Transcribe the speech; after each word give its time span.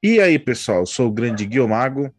E 0.00 0.20
aí, 0.20 0.38
pessoal, 0.38 0.86
sou 0.86 1.08
o 1.08 1.12
grande 1.12 1.44
Guilmago. 1.44 2.14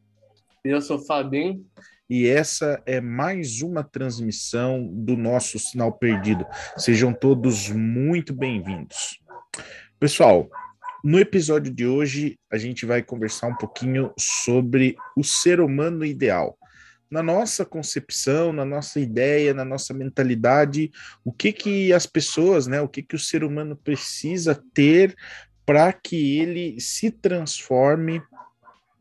Eu 0.65 0.81
sou 0.81 0.97
o 0.97 1.05
Fabinho. 1.05 1.65
E 2.09 2.27
essa 2.27 2.83
é 2.85 2.99
mais 2.99 3.61
uma 3.61 3.85
transmissão 3.85 4.85
do 4.85 5.15
nosso 5.15 5.57
Sinal 5.57 5.93
Perdido. 5.93 6.45
Sejam 6.75 7.13
todos 7.13 7.69
muito 7.69 8.33
bem-vindos. 8.33 9.21
Pessoal, 9.97 10.49
no 11.01 11.19
episódio 11.19 11.73
de 11.73 11.87
hoje 11.87 12.37
a 12.51 12.57
gente 12.57 12.85
vai 12.85 13.01
conversar 13.01 13.47
um 13.47 13.55
pouquinho 13.55 14.11
sobre 14.19 14.97
o 15.15 15.23
ser 15.23 15.61
humano 15.61 16.03
ideal. 16.03 16.57
Na 17.09 17.23
nossa 17.23 17.65
concepção, 17.65 18.51
na 18.51 18.65
nossa 18.65 18.99
ideia, 18.99 19.53
na 19.53 19.63
nossa 19.63 19.93
mentalidade, 19.93 20.91
o 21.23 21.31
que 21.31 21.53
que 21.53 21.93
as 21.93 22.05
pessoas, 22.05 22.67
né, 22.67 22.81
o 22.81 22.89
que 22.89 23.01
que 23.01 23.15
o 23.15 23.19
ser 23.19 23.41
humano 23.41 23.75
precisa 23.75 24.61
ter 24.73 25.15
para 25.69 25.93
que 25.93 26.39
ele 26.39 26.81
se 26.81 27.11
transforme 27.11 28.23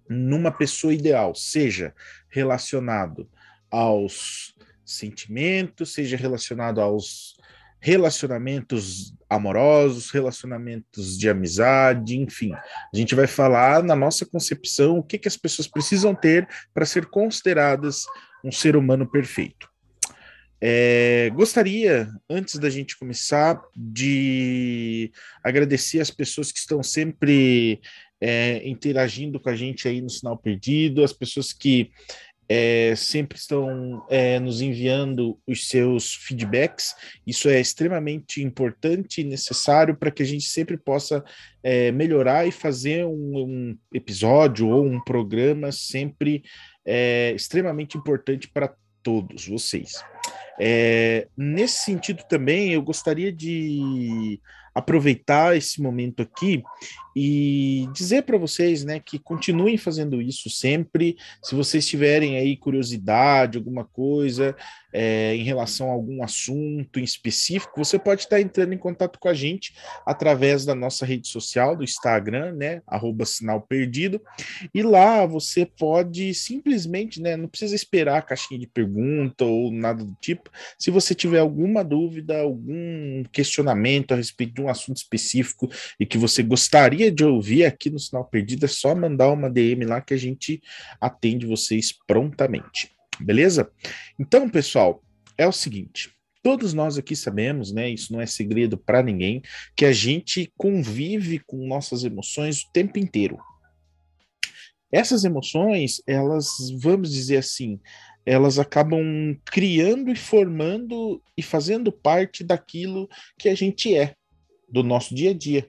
numa 0.06 0.50
pessoa 0.50 0.92
ideal, 0.92 1.34
seja 1.34 1.94
relacionado 2.28 3.27
aos 3.70 4.54
sentimentos, 4.84 5.94
seja 5.94 6.14
relacionado 6.14 6.82
aos 6.82 7.38
relacionamentos 7.80 9.14
amorosos, 9.30 10.10
relacionamentos 10.10 11.16
de 11.16 11.30
amizade, 11.30 12.18
enfim. 12.18 12.52
A 12.52 12.94
gente 12.94 13.14
vai 13.14 13.27
falar 13.27 13.82
na 13.82 13.96
nossa 13.96 14.27
concepção 14.27 14.98
o 14.98 15.02
que, 15.02 15.16
que 15.16 15.28
as 15.28 15.38
pessoas 15.38 15.66
precisam 15.66 16.14
ter 16.14 16.46
para 16.74 16.84
ser 16.84 17.06
consideradas 17.06 18.05
um 18.44 18.52
ser 18.52 18.77
humano 18.77 19.11
perfeito. 19.11 19.67
É, 20.61 21.31
gostaria, 21.34 22.09
antes 22.28 22.59
da 22.59 22.69
gente 22.69 22.98
começar, 22.98 23.61
de 23.77 25.12
agradecer 25.42 26.01
as 26.01 26.11
pessoas 26.11 26.51
que 26.51 26.59
estão 26.59 26.83
sempre 26.83 27.81
é, 28.20 28.69
interagindo 28.69 29.39
com 29.39 29.48
a 29.48 29.55
gente 29.55 29.86
aí 29.86 30.01
no 30.01 30.11
Sinal 30.11 30.36
Perdido, 30.36 31.05
as 31.05 31.12
pessoas 31.12 31.53
que 31.53 31.91
é, 32.48 32.95
sempre 32.97 33.39
estão 33.39 34.05
é, 34.09 34.41
nos 34.41 34.62
enviando 34.62 35.39
os 35.47 35.69
seus 35.69 36.14
feedbacks. 36.14 36.95
Isso 37.27 37.48
é 37.48 37.61
extremamente 37.61 38.42
importante 38.42 39.20
e 39.20 39.25
necessário 39.25 39.95
para 39.95 40.11
que 40.11 40.23
a 40.23 40.27
gente 40.27 40.47
sempre 40.47 40.77
possa 40.77 41.23
é, 41.62 41.92
melhorar 41.92 42.47
e 42.47 42.51
fazer 42.51 43.05
um, 43.05 43.36
um, 43.36 43.79
episódio 43.92 44.69
ou 44.69 44.84
um 44.84 44.98
programa 45.05 45.70
sempre 45.70 46.42
é, 46.86 47.33
extremamente 47.36 47.98
importante 47.98 48.48
para 48.48 48.75
todos 49.03 49.47
vocês. 49.47 50.03
É, 50.61 51.28
nesse 51.37 51.84
sentido 51.84 52.25
também, 52.28 52.73
eu 52.73 52.83
gostaria 52.83 53.33
de 53.33 54.41
aproveitar 54.75 55.56
esse 55.56 55.83
momento 55.83 56.23
aqui 56.23 56.62
e 57.20 57.88
dizer 57.92 58.22
para 58.22 58.38
vocês, 58.38 58.84
né, 58.84 59.00
que 59.00 59.19
continuem 59.19 59.77
fazendo 59.77 60.22
isso 60.22 60.48
sempre. 60.48 61.16
Se 61.42 61.52
vocês 61.52 61.84
tiverem 61.84 62.36
aí 62.36 62.56
curiosidade, 62.56 63.58
alguma 63.58 63.84
coisa 63.84 64.55
é, 64.92 65.34
em 65.34 65.42
relação 65.42 65.91
a 65.91 65.92
algum 65.92 66.22
assunto 66.22 67.00
em 67.00 67.02
específico, 67.02 67.72
você 67.77 67.98
pode 67.98 68.22
estar 68.22 68.41
entrando 68.41 68.72
em 68.72 68.78
contato 68.78 69.19
com 69.19 69.28
a 69.28 69.34
gente 69.34 69.74
através 70.06 70.64
da 70.64 70.77
nossa 70.77 71.05
rede 71.05 71.27
social, 71.27 71.77
do 71.77 71.83
Instagram, 71.83 72.52
né, 72.52 72.83
arroba 72.86 73.24
sinal 73.24 73.61
perdido, 73.61 74.20
e 74.72 74.80
lá 74.80 75.27
você 75.27 75.66
pode 75.66 76.33
simplesmente, 76.34 77.20
né, 77.20 77.36
não 77.36 77.48
precisa 77.48 77.74
esperar 77.74 78.19
a 78.19 78.22
caixinha 78.22 78.61
de 78.61 78.66
pergunta 78.69 79.44
ou 79.44 79.72
nada 79.72 80.05
do 80.05 80.16
tipo. 80.20 80.50
Se 80.79 80.90
você 80.90 81.17
tiver 81.17 81.40
alguma 81.40 81.83
dúvida, 81.83 82.40
algum 82.40 83.24
questionamento 83.33 84.12
a 84.12 84.17
respeito 84.17 84.55
de 84.55 84.62
um 84.62 84.68
assunto 84.68 84.98
específico 84.98 85.68
e 85.98 86.06
que 86.06 86.17
você 86.17 86.42
gostaria 86.42 87.08
de 87.11 87.24
ouvir 87.24 87.64
aqui 87.64 87.91
no 87.91 87.98
Sinal 87.98 88.24
Perdido, 88.24 88.64
é 88.64 88.69
só 88.69 88.95
mandar 88.95 89.30
uma 89.30 89.51
DM 89.51 89.85
lá 89.85 90.01
que 90.01 90.14
a 90.14 90.17
gente 90.17 90.61
atende 91.01 91.46
vocês 91.46 91.92
prontamente. 92.07 92.91
Beleza? 93.20 93.70
Então, 94.19 94.48
pessoal, 94.48 95.02
é 95.36 95.47
o 95.47 95.52
seguinte. 95.52 96.11
Todos 96.42 96.73
nós 96.73 96.97
aqui 96.97 97.17
sabemos, 97.17 97.73
né? 97.73 97.91
Isso 97.91 98.13
não 98.13 98.20
é 98.20 98.27
segredo 98.27 98.79
para 98.79 99.02
ninguém, 99.02 99.42
que 99.77 99.85
a 99.85 99.92
gente 99.92 100.52
convive 100.57 101.41
com 101.41 101.67
nossas 101.67 102.05
emoções 102.05 102.63
o 102.63 102.73
tempo 102.73 102.98
inteiro. 102.98 103.39
Essas 104.91 105.24
emoções, 105.24 106.01
elas, 106.07 106.48
vamos 106.80 107.13
dizer 107.13 107.39
assim, 107.39 107.79
elas 108.24 108.58
acabam 108.58 109.36
criando 109.45 110.11
e 110.11 110.17
formando 110.17 111.23
e 111.36 111.42
fazendo 111.42 111.92
parte 111.92 112.42
daquilo 112.42 113.08
que 113.39 113.48
a 113.48 113.55
gente 113.55 113.95
é, 113.95 114.14
do 114.68 114.83
nosso 114.83 115.14
dia 115.14 115.30
a 115.30 115.35
dia. 115.35 115.68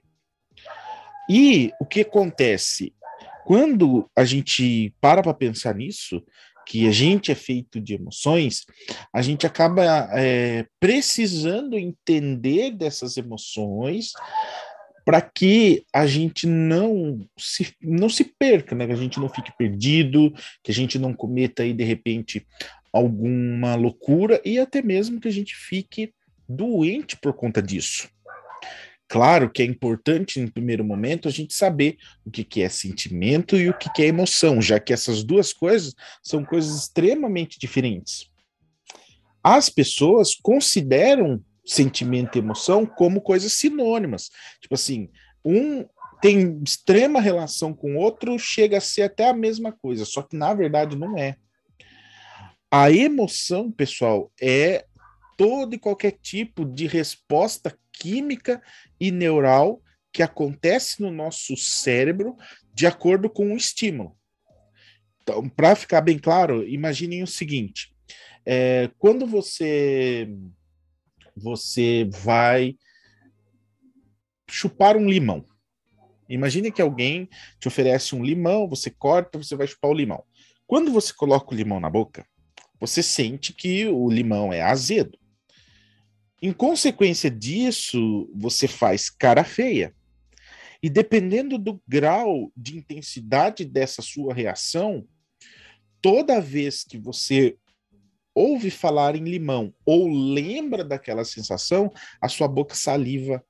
E 1.29 1.71
o 1.79 1.85
que 1.85 2.01
acontece? 2.01 2.93
Quando 3.45 4.09
a 4.15 4.25
gente 4.25 4.93
para 4.99 5.21
para 5.21 5.33
pensar 5.33 5.75
nisso, 5.75 6.23
que 6.65 6.87
a 6.87 6.91
gente 6.91 7.31
é 7.31 7.35
feito 7.35 7.79
de 7.79 7.95
emoções, 7.95 8.65
a 9.13 9.21
gente 9.21 9.47
acaba 9.47 10.09
é, 10.13 10.65
precisando 10.79 11.77
entender 11.77 12.71
dessas 12.71 13.17
emoções 13.17 14.11
para 15.03 15.21
que 15.21 15.83
a 15.91 16.05
gente 16.05 16.45
não 16.45 17.27
se, 17.35 17.73
não 17.81 18.07
se 18.07 18.23
perca, 18.23 18.75
né? 18.75 18.85
que 18.85 18.93
a 18.93 18.97
gente 18.97 19.19
não 19.19 19.27
fique 19.27 19.51
perdido, 19.57 20.31
que 20.63 20.71
a 20.71 20.73
gente 20.73 20.99
não 20.99 21.11
cometa 21.11 21.63
aí 21.63 21.73
de 21.73 21.83
repente 21.83 22.45
alguma 22.93 23.75
loucura 23.75 24.39
e 24.45 24.59
até 24.59 24.81
mesmo 24.83 25.19
que 25.19 25.27
a 25.27 25.31
gente 25.31 25.55
fique 25.55 26.13
doente 26.47 27.17
por 27.17 27.33
conta 27.33 27.61
disso. 27.61 28.07
Claro 29.09 29.49
que 29.49 29.63
é 29.63 29.65
importante, 29.65 30.39
em 30.39 30.47
primeiro 30.47 30.85
momento, 30.85 31.27
a 31.27 31.31
gente 31.31 31.55
saber 31.55 31.97
o 32.23 32.29
que, 32.29 32.43
que 32.43 32.61
é 32.61 32.69
sentimento 32.69 33.57
e 33.57 33.67
o 33.67 33.75
que, 33.75 33.91
que 33.91 34.03
é 34.03 34.05
emoção, 34.05 34.61
já 34.61 34.79
que 34.79 34.93
essas 34.93 35.23
duas 35.23 35.51
coisas 35.51 35.95
são 36.21 36.45
coisas 36.45 36.83
extremamente 36.83 37.57
diferentes. 37.59 38.29
As 39.43 39.67
pessoas 39.67 40.35
consideram 40.35 41.43
sentimento 41.65 42.35
e 42.35 42.39
emoção 42.39 42.85
como 42.85 43.19
coisas 43.19 43.51
sinônimas. 43.53 44.29
Tipo 44.61 44.75
assim, 44.75 45.09
um 45.43 45.85
tem 46.21 46.61
extrema 46.63 47.19
relação 47.19 47.73
com 47.73 47.95
o 47.95 47.97
outro, 47.97 48.37
chega 48.37 48.77
a 48.77 48.81
ser 48.81 49.03
até 49.03 49.27
a 49.27 49.33
mesma 49.33 49.71
coisa, 49.71 50.05
só 50.05 50.21
que 50.21 50.35
na 50.35 50.53
verdade 50.53 50.95
não 50.95 51.17
é. 51.17 51.35
A 52.69 52.91
emoção, 52.91 53.71
pessoal, 53.71 54.31
é 54.39 54.85
todo 55.35 55.73
e 55.73 55.79
qualquer 55.79 56.11
tipo 56.21 56.63
de 56.63 56.85
resposta 56.85 57.75
química 57.99 58.61
e 58.99 59.11
neural 59.11 59.81
que 60.11 60.23
acontece 60.23 61.01
no 61.01 61.11
nosso 61.11 61.55
cérebro 61.55 62.35
de 62.73 62.87
acordo 62.87 63.29
com 63.29 63.53
o 63.53 63.57
estímulo. 63.57 64.17
Então, 65.21 65.47
para 65.47 65.75
ficar 65.75 66.01
bem 66.01 66.17
claro, 66.17 66.67
imaginem 66.67 67.21
o 67.21 67.27
seguinte: 67.27 67.93
é, 68.45 68.89
quando 68.97 69.27
você 69.27 70.27
você 71.35 72.09
vai 72.11 72.75
chupar 74.49 74.97
um 74.97 75.09
limão. 75.09 75.45
Imagine 76.27 76.71
que 76.71 76.81
alguém 76.81 77.29
te 77.59 77.67
oferece 77.67 78.15
um 78.15 78.23
limão, 78.23 78.67
você 78.67 78.89
corta, 78.89 79.37
você 79.37 79.55
vai 79.55 79.67
chupar 79.67 79.91
o 79.91 79.93
limão. 79.93 80.23
Quando 80.67 80.91
você 80.91 81.13
coloca 81.13 81.53
o 81.53 81.57
limão 81.57 81.79
na 81.79 81.89
boca, 81.89 82.25
você 82.79 83.03
sente 83.03 83.53
que 83.53 83.87
o 83.87 84.09
limão 84.09 84.53
é 84.53 84.61
azedo. 84.61 85.18
Em 86.41 86.53
consequência 86.53 87.29
disso, 87.29 88.29
você 88.33 88.67
faz 88.67 89.09
cara 89.09 89.43
feia. 89.43 89.93
E 90.81 90.89
dependendo 90.89 91.57
do 91.57 91.81
grau 91.85 92.51
de 92.55 92.77
intensidade 92.77 93.65
dessa 93.65 94.01
sua 94.01 94.33
reação, 94.33 95.05
toda 96.01 96.39
vez 96.39 96.85
que 96.85 96.97
você 96.97 97.57
ouve 98.33 98.71
falar 98.71 99.17
em 99.17 99.23
limão 99.23 99.73
ou 99.85 100.07
lembra 100.07 100.85
daquela 100.85 101.25
sensação, 101.25 101.91
a 102.21 102.29
sua 102.29 102.47
boca 102.47 102.73
saliva 102.73 103.43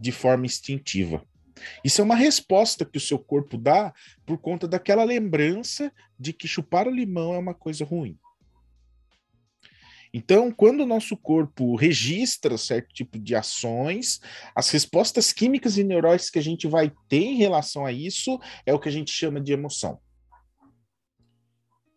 de 0.00 0.12
forma 0.12 0.46
instintiva. 0.46 1.26
Isso 1.84 2.00
é 2.00 2.04
uma 2.04 2.14
resposta 2.14 2.84
que 2.84 2.96
o 2.96 3.00
seu 3.00 3.18
corpo 3.18 3.58
dá 3.58 3.92
por 4.24 4.38
conta 4.38 4.68
daquela 4.68 5.02
lembrança 5.02 5.92
de 6.18 6.32
que 6.32 6.46
chupar 6.46 6.86
o 6.86 6.94
limão 6.94 7.34
é 7.34 7.38
uma 7.38 7.54
coisa 7.54 7.84
ruim. 7.84 8.16
Então, 10.12 10.50
quando 10.50 10.80
o 10.80 10.86
nosso 10.86 11.16
corpo 11.16 11.76
registra 11.76 12.58
certo 12.58 12.92
tipo 12.92 13.18
de 13.18 13.34
ações, 13.34 14.20
as 14.54 14.68
respostas 14.70 15.32
químicas 15.32 15.78
e 15.78 15.84
neurais 15.84 16.28
que 16.28 16.38
a 16.38 16.42
gente 16.42 16.66
vai 16.66 16.92
ter 17.08 17.22
em 17.22 17.36
relação 17.36 17.86
a 17.86 17.92
isso 17.92 18.38
é 18.66 18.74
o 18.74 18.78
que 18.78 18.88
a 18.88 18.92
gente 18.92 19.12
chama 19.12 19.40
de 19.40 19.52
emoção. 19.52 20.00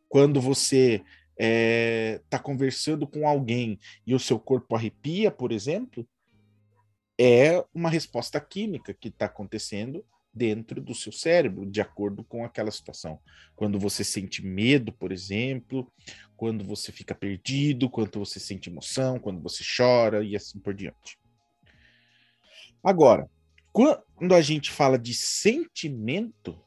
Quando 0.07 0.39
você 0.39 0.95
está 0.95 1.05
é, 1.39 2.21
tá 2.29 2.37
conversando 2.37 3.07
com 3.07 3.27
alguém 3.27 3.79
e 4.05 4.13
o 4.13 4.19
seu 4.19 4.39
corpo 4.39 4.75
arrepia, 4.75 5.31
por 5.31 5.51
exemplo, 5.51 6.07
é 7.19 7.63
uma 7.73 7.89
resposta 7.89 8.39
química 8.39 8.93
que 8.93 9.07
está 9.07 9.25
acontecendo 9.25 10.05
dentro 10.33 10.81
do 10.81 10.95
seu 10.95 11.11
cérebro, 11.11 11.65
de 11.65 11.79
acordo 11.79 12.23
com 12.23 12.43
aquela 12.43 12.71
situação. 12.71 13.19
Quando 13.55 13.77
você 13.79 14.03
sente 14.03 14.43
medo, 14.43 14.91
por 14.91 15.11
exemplo, 15.11 15.91
quando 16.35 16.63
você 16.63 16.91
fica 16.91 17.13
perdido, 17.13 17.89
quando 17.89 18.19
você 18.19 18.39
sente 18.39 18.69
emoção, 18.69 19.19
quando 19.19 19.41
você 19.41 19.63
chora 19.63 20.23
e 20.23 20.35
assim 20.35 20.59
por 20.59 20.73
diante. 20.73 21.19
Agora, 22.83 23.29
quando 23.71 24.33
a 24.33 24.41
gente 24.41 24.71
fala 24.71 24.97
de 24.97 25.13
sentimento, 25.13 26.59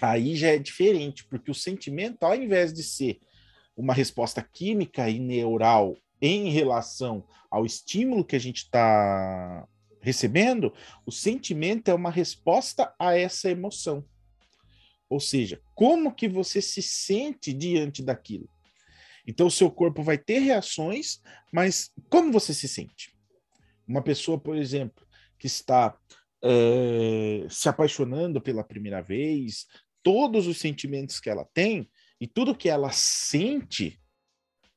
aí 0.00 0.36
já 0.36 0.48
é 0.48 0.58
diferente, 0.58 1.24
porque 1.24 1.50
o 1.50 1.54
sentimento, 1.54 2.24
ao 2.24 2.34
invés 2.34 2.72
de 2.72 2.82
ser 2.82 3.20
uma 3.76 3.92
resposta 3.92 4.42
química 4.42 5.08
e 5.10 5.18
neural 5.18 5.96
em 6.20 6.48
relação 6.50 7.24
ao 7.50 7.66
estímulo 7.66 8.24
que 8.24 8.36
a 8.36 8.40
gente 8.40 8.58
está 8.58 9.68
recebendo, 10.04 10.70
o 11.06 11.10
sentimento 11.10 11.90
é 11.90 11.94
uma 11.94 12.10
resposta 12.10 12.94
a 12.98 13.16
essa 13.16 13.50
emoção. 13.50 14.04
Ou 15.08 15.18
seja, 15.18 15.62
como 15.74 16.14
que 16.14 16.28
você 16.28 16.60
se 16.60 16.82
sente 16.82 17.54
diante 17.54 18.02
daquilo? 18.02 18.48
Então, 19.26 19.46
o 19.46 19.50
seu 19.50 19.70
corpo 19.70 20.02
vai 20.02 20.18
ter 20.18 20.40
reações, 20.40 21.22
mas 21.50 21.90
como 22.10 22.30
você 22.30 22.52
se 22.52 22.68
sente? 22.68 23.16
Uma 23.88 24.02
pessoa, 24.02 24.38
por 24.38 24.58
exemplo, 24.58 25.06
que 25.38 25.46
está 25.46 25.98
é, 26.42 27.46
se 27.48 27.66
apaixonando 27.66 28.42
pela 28.42 28.62
primeira 28.62 29.00
vez, 29.00 29.66
todos 30.02 30.46
os 30.46 30.58
sentimentos 30.58 31.18
que 31.18 31.30
ela 31.30 31.48
tem 31.54 31.90
e 32.20 32.26
tudo 32.26 32.54
que 32.54 32.68
ela 32.68 32.92
sente 32.92 33.98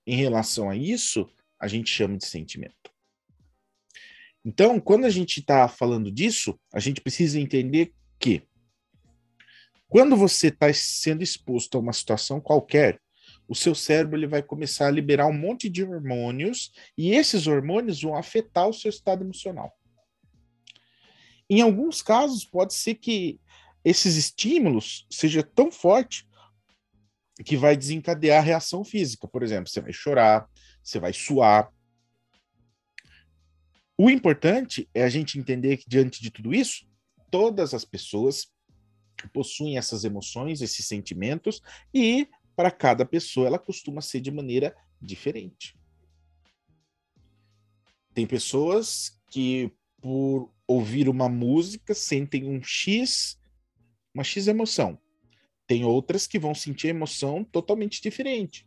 em 0.06 0.16
relação 0.16 0.70
a 0.70 0.76
isso, 0.78 1.30
a 1.60 1.68
gente 1.68 1.90
chama 1.90 2.18
de 2.18 2.26
sentimento. 2.26 2.97
Então, 4.48 4.80
quando 4.80 5.04
a 5.04 5.10
gente 5.10 5.42
está 5.42 5.68
falando 5.68 6.10
disso, 6.10 6.58
a 6.74 6.80
gente 6.80 7.02
precisa 7.02 7.38
entender 7.38 7.94
que 8.18 8.44
quando 9.90 10.16
você 10.16 10.48
está 10.48 10.72
sendo 10.74 11.22
exposto 11.22 11.76
a 11.76 11.82
uma 11.82 11.92
situação 11.92 12.40
qualquer, 12.40 12.98
o 13.46 13.54
seu 13.54 13.76
cérebro 13.76 14.18
ele 14.18 14.26
vai 14.26 14.42
começar 14.42 14.88
a 14.88 14.92
liberar 14.92 15.28
um 15.28 15.38
monte 15.38 15.68
de 15.68 15.84
hormônios 15.84 16.72
e 16.98 17.12
esses 17.12 17.46
hormônios 17.46 18.02
vão 18.02 18.16
afetar 18.16 18.70
o 18.70 18.74
seu 18.74 18.88
estado 18.88 19.22
emocional. 19.22 19.70
Em 21.50 21.60
alguns 21.60 22.02
casos, 22.02 22.46
pode 22.46 22.74
ser 22.74 22.96
que 22.96 23.42
esses 23.84 24.16
estímulos 24.16 25.06
seja 25.10 25.44
tão 25.44 25.70
forte 25.70 26.26
que 27.44 27.58
vai 27.58 27.76
desencadear 27.76 28.40
a 28.40 28.46
reação 28.46 28.82
física. 28.86 29.28
Por 29.28 29.44
exemplo, 29.44 29.70
você 29.70 29.82
vai 29.82 29.92
chorar, 29.92 30.48
você 30.82 31.02
vai 31.02 31.12
suar. 31.12 31.70
O 33.98 34.12
importante 34.12 34.88
é 34.94 35.04
a 35.04 35.10
gente 35.10 35.40
entender 35.40 35.78
que, 35.78 35.90
diante 35.90 36.22
de 36.22 36.30
tudo 36.30 36.54
isso, 36.54 36.86
todas 37.32 37.74
as 37.74 37.84
pessoas 37.84 38.54
possuem 39.34 39.78
essas 39.78 40.04
emoções, 40.04 40.62
esses 40.62 40.86
sentimentos, 40.86 41.62
e 41.92 42.28
para 42.56 42.70
cada 42.70 43.06
pessoa 43.06 43.48
ela 43.48 43.58
costuma 43.58 44.02
ser 44.02 44.22
de 44.22 44.30
maneira 44.30 44.76
diferente. 45.02 45.76
Tem 48.14 48.28
pessoas 48.28 49.20
que, 49.32 49.72
por 50.00 50.52
ouvir 50.68 51.10
uma 51.10 51.28
música, 51.28 51.96
sentem 51.96 52.48
um 52.48 52.62
X, 52.62 53.40
uma 54.14 54.24
X 54.24 54.48
emoção. 54.48 55.00
Tem 55.66 55.84
outras 55.84 56.28
que 56.28 56.38
vão 56.38 56.54
sentir 56.54 56.90
emoção 56.90 57.44
totalmente 57.44 58.00
diferente. 58.02 58.67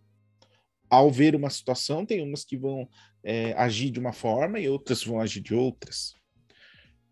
Ao 0.90 1.10
ver 1.10 1.37
uma 1.37 1.48
situação, 1.48 2.04
tem 2.04 2.20
umas 2.20 2.44
que 2.44 2.56
vão 2.56 2.88
é, 3.22 3.52
agir 3.52 3.90
de 3.90 4.00
uma 4.00 4.12
forma 4.12 4.58
e 4.58 4.69
outras 4.69 5.04
vão 5.04 5.20
agir 5.20 5.40
de 5.40 5.54
outras. 5.54 6.14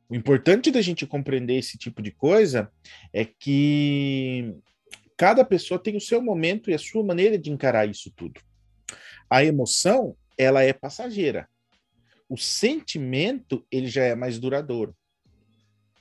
O 0.08 0.14
importante 0.14 0.70
da 0.70 0.80
gente 0.80 1.06
compreender 1.06 1.56
esse 1.56 1.78
tipo 1.78 2.02
de 2.02 2.10
coisa 2.10 2.72
é 3.12 3.24
que 3.24 4.54
cada 5.16 5.44
pessoa 5.44 5.78
tem 5.78 5.96
o 5.96 6.00
seu 6.00 6.22
momento 6.22 6.70
e 6.70 6.74
a 6.74 6.78
sua 6.78 7.04
maneira 7.04 7.38
de 7.38 7.50
encarar 7.50 7.88
isso 7.88 8.10
tudo. 8.16 8.40
A 9.28 9.44
emoção, 9.44 10.16
ela 10.36 10.62
é 10.62 10.72
passageira. 10.72 11.48
O 12.28 12.38
sentimento, 12.38 13.66
ele 13.70 13.88
já 13.88 14.04
é 14.04 14.14
mais 14.14 14.38
duradouro. 14.38 14.96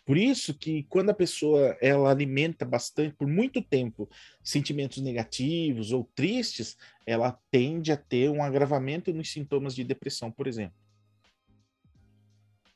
Por 0.07 0.17
isso 0.17 0.53
que 0.53 0.83
quando 0.83 1.09
a 1.09 1.13
pessoa 1.13 1.77
ela 1.81 2.09
alimenta 2.09 2.63
bastante 2.63 3.13
por 3.13 3.27
muito 3.27 3.61
tempo 3.61 4.09
sentimentos 4.41 5.03
negativos 5.03 5.91
ou 5.91 6.09
tristes, 6.15 6.77
ela 7.05 7.37
tende 7.51 7.91
a 7.91 7.97
ter 7.97 8.29
um 8.29 8.41
agravamento 8.41 9.13
nos 9.13 9.29
sintomas 9.29 9.75
de 9.75 9.83
depressão, 9.83 10.31
por 10.31 10.47
exemplo. 10.47 10.77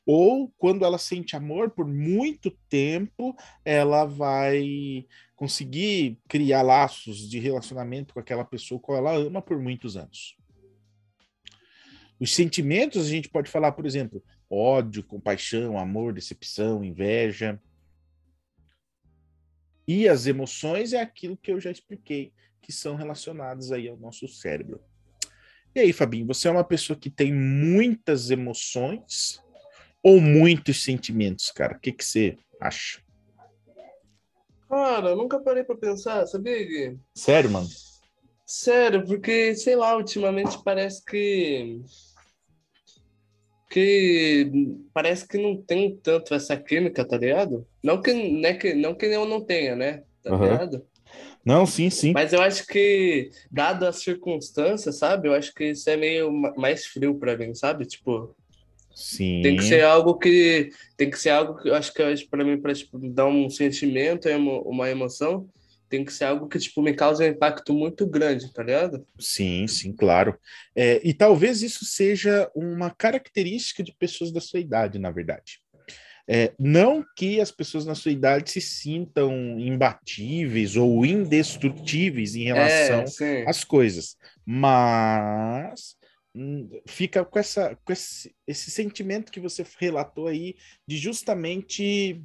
Ou 0.04 0.52
quando 0.58 0.84
ela 0.84 0.98
sente 0.98 1.34
amor 1.34 1.70
por 1.70 1.86
muito 1.86 2.50
tempo, 2.68 3.34
ela 3.64 4.04
vai 4.04 5.06
conseguir 5.34 6.18
criar 6.28 6.60
laços 6.60 7.30
de 7.30 7.38
relacionamento 7.38 8.12
com 8.12 8.20
aquela 8.20 8.44
pessoa 8.44 8.78
que 8.78 8.92
ela 8.92 9.16
ama 9.16 9.40
por 9.40 9.58
muitos 9.58 9.96
anos. 9.96 10.36
Os 12.20 12.34
sentimentos, 12.34 13.06
a 13.06 13.08
gente 13.08 13.30
pode 13.30 13.50
falar, 13.50 13.72
por 13.72 13.86
exemplo, 13.86 14.22
ódio, 14.52 15.02
compaixão, 15.02 15.78
amor, 15.78 16.12
decepção, 16.12 16.84
inveja. 16.84 17.58
E 19.88 20.08
as 20.08 20.26
emoções 20.26 20.92
é 20.92 21.00
aquilo 21.00 21.36
que 21.36 21.50
eu 21.50 21.58
já 21.58 21.70
expliquei, 21.70 22.32
que 22.60 22.70
são 22.70 22.94
relacionadas 22.94 23.72
aí 23.72 23.88
ao 23.88 23.96
nosso 23.96 24.28
cérebro. 24.28 24.80
E 25.74 25.80
aí, 25.80 25.92
Fabinho, 25.92 26.26
você 26.26 26.48
é 26.48 26.50
uma 26.50 26.62
pessoa 26.62 26.98
que 26.98 27.08
tem 27.08 27.32
muitas 27.32 28.30
emoções 28.30 29.42
ou 30.02 30.20
muitos 30.20 30.84
sentimentos, 30.84 31.50
cara? 31.50 31.76
O 31.76 31.80
que, 31.80 31.92
que 31.92 32.04
você 32.04 32.36
acha? 32.60 33.00
Cara, 34.68 35.10
eu 35.10 35.16
nunca 35.16 35.40
parei 35.40 35.64
pra 35.64 35.76
pensar, 35.76 36.26
sabia, 36.26 36.62
Gui? 36.64 36.98
Sério, 37.14 37.50
mano? 37.50 37.68
Sério, 38.46 39.04
porque, 39.06 39.54
sei 39.54 39.76
lá, 39.76 39.96
ultimamente 39.96 40.62
parece 40.62 41.02
que 41.04 41.80
que 43.72 44.52
parece 44.92 45.26
que 45.26 45.38
não 45.38 45.56
tem 45.56 45.96
tanto 45.96 46.34
essa 46.34 46.54
química, 46.56 47.04
tá 47.06 47.16
ligado? 47.16 47.66
Não 47.82 48.02
que, 48.02 48.12
né, 48.12 48.52
que, 48.52 48.74
não 48.74 48.94
que 48.94 49.06
eu 49.06 49.24
não 49.24 49.40
tenha, 49.40 49.74
né? 49.74 50.02
Tá 50.22 50.34
uhum. 50.34 50.42
ligado? 50.42 50.86
Não, 51.42 51.64
sim, 51.64 51.88
sim. 51.88 52.12
Mas 52.12 52.34
eu 52.34 52.42
acho 52.42 52.66
que, 52.66 53.30
dado 53.50 53.86
as 53.86 54.02
circunstâncias, 54.02 54.98
sabe? 54.98 55.26
Eu 55.26 55.32
acho 55.32 55.54
que 55.54 55.70
isso 55.70 55.88
é 55.88 55.96
meio 55.96 56.30
mais 56.54 56.84
frio 56.84 57.14
para 57.14 57.36
mim, 57.36 57.54
sabe? 57.54 57.86
Tipo, 57.86 58.36
sim. 58.94 59.40
Tem 59.42 59.56
que 59.56 59.64
ser 59.64 59.82
algo 59.82 60.18
que 60.18 60.68
tem 60.96 61.10
que 61.10 61.18
ser 61.18 61.30
algo 61.30 61.56
que 61.56 61.70
eu 61.70 61.74
acho 61.74 61.94
que 61.94 62.28
para 62.28 62.44
mim 62.44 62.60
para 62.60 62.74
tipo, 62.74 62.98
dar 62.98 63.26
um 63.26 63.48
sentimento, 63.48 64.28
uma 64.66 64.90
emoção, 64.90 65.48
tem 65.92 66.06
que 66.06 66.12
ser 66.14 66.24
algo 66.24 66.48
que, 66.48 66.58
tipo, 66.58 66.80
me 66.80 66.94
cause 66.94 67.22
um 67.22 67.26
impacto 67.26 67.74
muito 67.74 68.06
grande, 68.06 68.50
tá 68.50 68.62
ligado? 68.62 69.06
Sim, 69.20 69.66
sim, 69.66 69.92
claro. 69.92 70.38
É, 70.74 71.02
e 71.04 71.12
talvez 71.12 71.60
isso 71.60 71.84
seja 71.84 72.50
uma 72.54 72.90
característica 72.90 73.82
de 73.82 73.92
pessoas 73.92 74.32
da 74.32 74.40
sua 74.40 74.58
idade, 74.58 74.98
na 74.98 75.10
verdade. 75.10 75.60
É, 76.26 76.54
não 76.58 77.04
que 77.14 77.42
as 77.42 77.50
pessoas 77.50 77.84
na 77.84 77.94
sua 77.94 78.10
idade 78.10 78.50
se 78.50 78.60
sintam 78.62 79.60
imbatíveis 79.60 80.76
ou 80.76 81.04
indestrutíveis 81.04 82.34
em 82.36 82.44
relação 82.44 83.04
é, 83.20 83.44
às 83.46 83.62
coisas, 83.62 84.16
mas 84.46 85.94
hum, 86.34 86.70
fica 86.88 87.22
com, 87.22 87.38
essa, 87.38 87.76
com 87.84 87.92
esse, 87.92 88.34
esse 88.46 88.70
sentimento 88.70 89.30
que 89.30 89.40
você 89.40 89.62
relatou 89.78 90.26
aí 90.26 90.54
de 90.86 90.96
justamente 90.96 92.24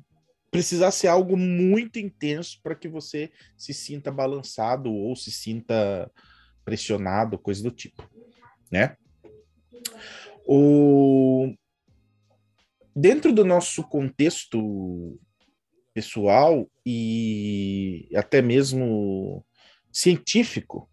precisar 0.57 0.89
ser 0.89 1.07
algo 1.07 1.37
muito 1.37 1.99
intenso 1.99 2.59
para 2.63 2.73
que 2.73 2.87
você 2.87 3.31
se 3.55 3.75
sinta 3.75 4.11
balançado 4.11 4.91
ou 4.91 5.15
se 5.15 5.31
sinta 5.31 6.11
pressionado, 6.65 7.37
coisa 7.37 7.61
do 7.61 7.69
tipo, 7.69 8.09
né? 8.71 8.97
O... 10.47 11.53
Dentro 12.95 13.31
do 13.31 13.45
nosso 13.45 13.83
contexto 13.83 15.19
pessoal 15.93 16.67
e 16.83 18.09
até 18.15 18.41
mesmo 18.41 19.45
científico, 19.93 20.89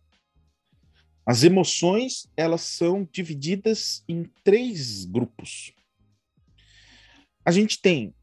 as 1.25 1.42
emoções 1.42 2.30
elas 2.37 2.61
são 2.61 3.09
divididas 3.11 4.04
em 4.06 4.25
três 4.44 5.06
grupos. 5.06 5.73
A 7.42 7.50
gente 7.50 7.80
tem 7.80 8.14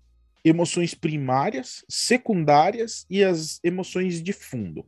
emoções 0.44 0.94
primárias, 0.94 1.86
secundárias 1.90 3.06
e 3.10 3.24
as 3.24 3.60
emoções 3.64 4.22
de 4.22 4.34
fundo. 4.34 4.88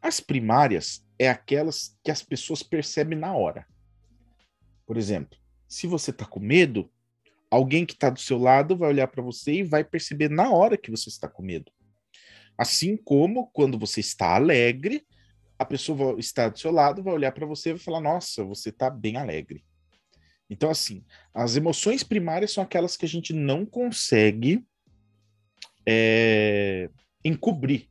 As 0.00 0.20
primárias 0.20 1.04
é 1.18 1.28
aquelas 1.28 1.96
que 2.04 2.10
as 2.10 2.22
pessoas 2.22 2.62
percebem 2.62 3.18
na 3.18 3.34
hora. 3.34 3.66
Por 4.86 4.96
exemplo, 4.96 5.38
se 5.68 5.86
você 5.86 6.10
está 6.10 6.24
com 6.24 6.40
medo, 6.40 6.90
alguém 7.50 7.84
que 7.84 7.94
está 7.94 8.08
do 8.08 8.20
seu 8.20 8.38
lado 8.38 8.76
vai 8.76 8.88
olhar 8.88 9.08
para 9.08 9.22
você 9.22 9.54
e 9.54 9.62
vai 9.62 9.84
perceber 9.84 10.30
na 10.30 10.50
hora 10.50 10.76
que 10.76 10.90
você 10.90 11.08
está 11.08 11.28
com 11.28 11.42
medo. 11.42 11.72
Assim 12.56 12.96
como 12.96 13.48
quando 13.52 13.78
você 13.78 14.00
está 14.00 14.34
alegre, 14.34 15.06
a 15.58 15.64
pessoa 15.64 16.18
está 16.18 16.48
do 16.48 16.58
seu 16.58 16.70
lado 16.70 17.02
vai 17.02 17.14
olhar 17.14 17.32
para 17.32 17.46
você 17.46 17.70
e 17.70 17.72
vai 17.72 17.82
falar: 17.82 18.00
Nossa, 18.00 18.44
você 18.44 18.68
está 18.68 18.88
bem 18.88 19.16
alegre. 19.16 19.64
Então, 20.48 20.70
assim, 20.70 21.04
as 21.34 21.56
emoções 21.56 22.02
primárias 22.02 22.52
são 22.52 22.62
aquelas 22.62 22.96
que 22.96 23.04
a 23.04 23.08
gente 23.08 23.32
não 23.32 23.66
consegue 23.66 24.64
é, 25.86 26.88
encobrir. 27.24 27.88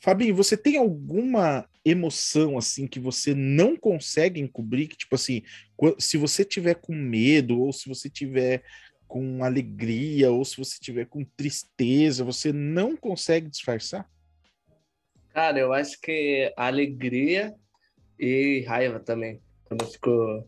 Fabinho, 0.00 0.34
você 0.34 0.56
tem 0.56 0.76
alguma 0.76 1.68
emoção 1.84 2.56
assim 2.56 2.86
que 2.86 3.00
você 3.00 3.34
não 3.34 3.76
consegue 3.76 4.40
encobrir? 4.40 4.88
Que, 4.88 4.96
tipo 4.96 5.14
assim, 5.14 5.42
se 5.98 6.16
você 6.16 6.44
tiver 6.44 6.74
com 6.74 6.94
medo 6.94 7.60
ou 7.60 7.72
se 7.72 7.88
você 7.88 8.08
tiver 8.08 8.62
com 9.06 9.42
alegria 9.42 10.30
ou 10.30 10.44
se 10.44 10.56
você 10.56 10.78
tiver 10.78 11.06
com 11.06 11.24
tristeza, 11.24 12.24
você 12.24 12.52
não 12.52 12.96
consegue 12.96 13.48
disfarçar? 13.48 14.08
Cara, 15.30 15.58
eu 15.58 15.72
acho 15.72 16.00
que 16.00 16.52
alegria 16.56 17.54
e 18.18 18.64
raiva 18.66 19.00
também. 19.00 19.40
Quando 19.64 19.82
eu 19.82 19.88
fico 19.88 20.46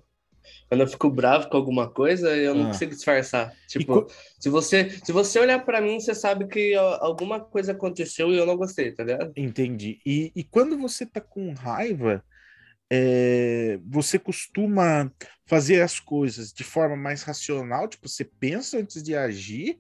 quando 0.69 0.83
eu 0.83 0.87
fico 0.87 1.11
bravo 1.11 1.49
com 1.49 1.57
alguma 1.57 1.89
coisa, 1.89 2.35
eu 2.37 2.55
não 2.55 2.65
ah. 2.65 2.67
consigo 2.69 2.93
disfarçar. 2.93 3.53
Tipo, 3.69 4.03
co... 4.03 4.13
se 4.39 4.49
você 4.49 4.91
se 5.03 5.13
você 5.13 5.39
olhar 5.39 5.65
para 5.65 5.81
mim, 5.81 5.99
você 5.99 6.15
sabe 6.15 6.47
que 6.47 6.75
alguma 6.75 7.41
coisa 7.41 7.73
aconteceu 7.73 8.33
e 8.33 8.39
eu 8.39 8.47
não 8.47 8.57
gostei, 8.57 8.93
tá 8.93 9.05
ligado? 9.05 9.33
Entendi. 9.37 10.01
E, 10.05 10.33
e 10.35 10.45
quando 10.45 10.79
você 10.79 11.07
tá 11.07 11.21
com 11.21 11.53
raiva, 11.53 12.25
é, 12.93 13.79
você 13.87 14.19
costuma 14.19 15.13
fazer 15.47 15.81
as 15.81 16.01
coisas 16.01 16.53
de 16.53 16.65
forma 16.65 16.97
mais 16.97 17.23
racional, 17.23 17.89
tipo, 17.89 18.09
você 18.09 18.25
pensa 18.25 18.79
antes 18.79 19.03
de 19.03 19.15
agir, 19.15 19.79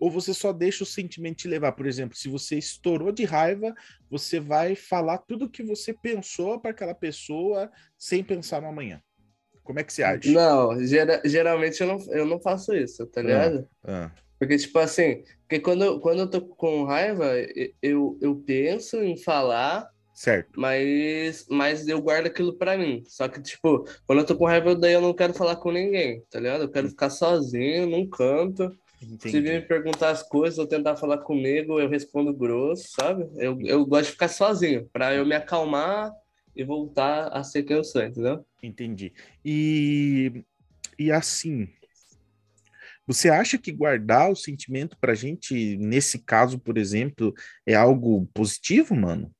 ou 0.00 0.10
você 0.10 0.32
só 0.32 0.52
deixa 0.52 0.84
o 0.84 0.86
sentimento 0.86 1.38
te 1.38 1.48
levar? 1.48 1.72
Por 1.72 1.86
exemplo, 1.86 2.16
se 2.16 2.28
você 2.28 2.56
estourou 2.56 3.12
de 3.12 3.24
raiva, 3.24 3.74
você 4.10 4.38
vai 4.38 4.74
falar 4.74 5.18
tudo 5.18 5.46
o 5.46 5.50
que 5.50 5.62
você 5.62 5.92
pensou 5.92 6.60
para 6.60 6.70
aquela 6.70 6.94
pessoa 6.94 7.70
sem 7.96 8.22
pensar 8.22 8.62
no 8.62 8.68
amanhã. 8.68 9.02
Como 9.68 9.80
é 9.80 9.84
que 9.84 9.92
você 9.92 10.02
age? 10.02 10.32
Não, 10.32 10.82
gera, 10.86 11.20
geralmente 11.26 11.78
eu 11.82 11.86
não, 11.86 11.98
eu 12.10 12.24
não 12.24 12.40
faço 12.40 12.74
isso, 12.74 13.04
tá 13.04 13.20
ah, 13.20 13.22
ligado? 13.22 13.68
Ah. 13.84 14.10
Porque, 14.38 14.56
tipo 14.56 14.78
assim, 14.78 15.22
porque 15.42 15.60
quando, 15.60 16.00
quando 16.00 16.20
eu 16.20 16.26
tô 16.26 16.40
com 16.40 16.84
raiva, 16.84 17.34
eu, 17.82 18.16
eu 18.18 18.34
penso 18.46 18.96
em 19.02 19.18
falar, 19.18 19.86
certo. 20.14 20.58
mas, 20.58 21.44
mas 21.50 21.86
eu 21.86 22.00
guardo 22.00 22.28
aquilo 22.28 22.54
pra 22.54 22.78
mim. 22.78 23.04
Só 23.08 23.28
que, 23.28 23.42
tipo, 23.42 23.86
quando 24.06 24.20
eu 24.20 24.24
tô 24.24 24.34
com 24.36 24.46
raiva, 24.46 24.74
daí 24.74 24.94
eu 24.94 25.02
não 25.02 25.12
quero 25.12 25.34
falar 25.34 25.56
com 25.56 25.70
ninguém, 25.70 26.22
tá 26.30 26.40
ligado? 26.40 26.62
Eu 26.62 26.70
quero 26.70 26.88
ficar 26.88 27.10
sozinho, 27.10 27.86
num 27.90 28.08
canto. 28.08 28.74
Entendi. 29.02 29.30
Se 29.30 29.38
vir 29.38 29.60
me 29.60 29.68
perguntar 29.68 30.08
as 30.08 30.22
coisas 30.22 30.58
ou 30.58 30.66
tentar 30.66 30.96
falar 30.96 31.18
comigo, 31.18 31.78
eu 31.78 31.90
respondo 31.90 32.32
grosso, 32.32 32.88
sabe? 32.98 33.28
Eu, 33.36 33.60
eu 33.60 33.84
gosto 33.84 34.06
de 34.06 34.12
ficar 34.12 34.28
sozinho, 34.28 34.88
pra 34.90 35.12
eu 35.12 35.26
me 35.26 35.34
acalmar 35.34 36.10
e 36.58 36.64
voltar 36.64 37.28
a 37.28 37.44
ser 37.44 37.62
quem 37.62 37.76
eu 37.76 37.84
sou, 37.84 38.02
entendeu? 38.02 38.44
Entendi. 38.60 39.12
E, 39.44 40.44
e 40.98 41.12
assim, 41.12 41.68
você 43.06 43.30
acha 43.30 43.56
que 43.56 43.70
guardar 43.70 44.28
o 44.28 44.36
sentimento 44.36 44.98
pra 45.00 45.14
gente, 45.14 45.76
nesse 45.76 46.18
caso, 46.18 46.58
por 46.58 46.76
exemplo, 46.76 47.32
é 47.64 47.74
algo 47.74 48.28
positivo, 48.34 48.94
mano? 48.96 49.30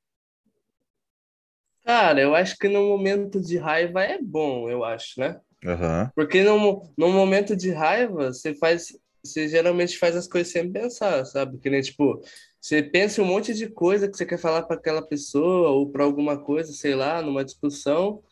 Cara, 1.84 2.20
eu 2.20 2.34
acho 2.34 2.56
que 2.56 2.68
no 2.68 2.88
momento 2.88 3.40
de 3.40 3.58
raiva 3.58 4.04
é 4.04 4.18
bom, 4.22 4.70
eu 4.70 4.84
acho, 4.84 5.18
né? 5.18 5.40
Uhum. 5.64 6.08
Porque 6.14 6.44
no, 6.44 6.88
no 6.96 7.08
momento 7.10 7.56
de 7.56 7.70
raiva, 7.72 8.32
você 8.32 8.54
faz. 8.54 8.96
Você 9.24 9.48
geralmente 9.48 9.98
faz 9.98 10.14
as 10.14 10.28
coisas 10.28 10.52
sem 10.52 10.70
pensar, 10.70 11.24
sabe? 11.24 11.58
Que 11.58 11.68
nem, 11.68 11.80
tipo, 11.80 12.22
você 12.60 12.82
pensa 12.82 13.22
um 13.22 13.24
monte 13.24 13.54
de 13.54 13.68
coisa 13.68 14.08
que 14.08 14.16
você 14.16 14.26
quer 14.26 14.38
falar 14.38 14.62
para 14.62 14.76
aquela 14.76 15.02
pessoa 15.02 15.70
ou 15.70 15.90
para 15.90 16.04
alguma 16.04 16.36
coisa, 16.38 16.72
sei 16.72 16.94
lá, 16.94 17.22
numa 17.22 17.44
discussão. 17.44 18.22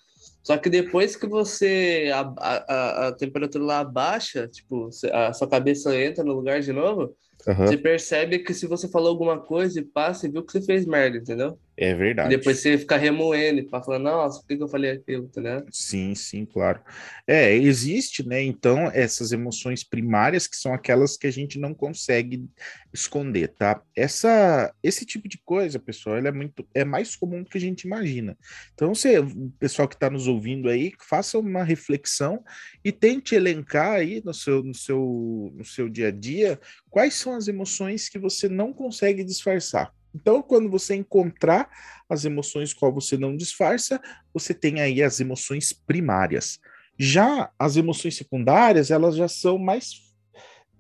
Só 0.42 0.56
que 0.56 0.70
depois 0.70 1.16
que 1.16 1.26
você 1.26 2.10
a, 2.12 2.34
a, 2.38 3.08
a 3.08 3.12
temperatura 3.12 3.64
lá 3.64 3.80
abaixa, 3.80 4.48
tipo, 4.48 4.88
a 5.12 5.32
sua 5.32 5.48
cabeça 5.48 5.96
entra 5.96 6.22
no 6.22 6.34
lugar 6.34 6.60
de 6.60 6.72
novo, 6.72 7.14
uhum. 7.46 7.54
você 7.66 7.76
percebe 7.76 8.40
que 8.40 8.54
se 8.54 8.66
você 8.66 8.88
falou 8.88 9.08
alguma 9.08 9.40
coisa 9.40 9.80
e 9.80 9.84
passa 9.84 10.26
e 10.26 10.30
viu 10.30 10.44
que 10.44 10.52
você 10.52 10.62
fez 10.62 10.86
merda, 10.86 11.18
entendeu? 11.18 11.58
É 11.78 11.94
verdade. 11.94 12.32
E 12.32 12.36
depois 12.38 12.58
você 12.58 12.78
fica 12.78 12.96
remoendo 12.96 13.62
para 13.68 13.82
falar, 13.82 13.98
nossa, 13.98 14.40
por 14.40 14.48
que, 14.48 14.62
eu 14.62 14.68
falei 14.68 14.92
aquilo, 14.92 15.28
tá 15.28 15.62
Sim, 15.70 16.14
sim, 16.14 16.46
claro. 16.46 16.80
É, 17.26 17.54
existe, 17.54 18.26
né, 18.26 18.42
então, 18.42 18.90
essas 18.94 19.30
emoções 19.30 19.84
primárias 19.84 20.46
que 20.46 20.56
são 20.56 20.72
aquelas 20.72 21.18
que 21.18 21.26
a 21.26 21.30
gente 21.30 21.58
não 21.58 21.74
consegue 21.74 22.48
esconder, 22.94 23.48
tá? 23.48 23.82
Essa, 23.94 24.72
esse 24.82 25.04
tipo 25.04 25.28
de 25.28 25.38
coisa, 25.44 25.78
pessoal, 25.78 26.16
é 26.16 26.32
muito, 26.32 26.66
é 26.72 26.82
mais 26.82 27.14
comum 27.14 27.42
do 27.42 27.50
que 27.50 27.58
a 27.58 27.60
gente 27.60 27.82
imagina. 27.82 28.38
Então, 28.72 28.94
você, 28.94 29.18
o 29.18 29.50
pessoal 29.58 29.86
que 29.86 29.96
está 29.96 30.08
nos 30.08 30.26
ouvindo 30.26 30.70
aí, 30.70 30.92
faça 31.06 31.38
uma 31.38 31.62
reflexão 31.62 32.42
e 32.82 32.90
tente 32.90 33.34
elencar 33.34 33.92
aí 33.92 34.22
no 34.24 34.32
seu, 34.32 34.62
no 34.62 34.74
seu, 34.74 35.52
no 35.54 35.64
seu 35.64 35.90
dia 35.90 36.08
a 36.08 36.10
dia 36.10 36.58
quais 36.88 37.12
são 37.12 37.34
as 37.34 37.46
emoções 37.46 38.08
que 38.08 38.18
você 38.18 38.48
não 38.48 38.72
consegue 38.72 39.22
disfarçar. 39.22 39.92
Então, 40.16 40.40
quando 40.40 40.70
você 40.70 40.94
encontrar 40.94 41.68
as 42.08 42.24
emoções 42.24 42.72
qual 42.72 42.90
você 42.90 43.18
não 43.18 43.36
disfarça, 43.36 44.00
você 44.32 44.54
tem 44.54 44.80
aí 44.80 45.02
as 45.02 45.20
emoções 45.20 45.74
primárias. 45.74 46.58
Já 46.98 47.50
as 47.58 47.76
emoções 47.76 48.16
secundárias, 48.16 48.90
elas 48.90 49.14
já 49.14 49.28
são 49.28 49.58
mais 49.58 49.90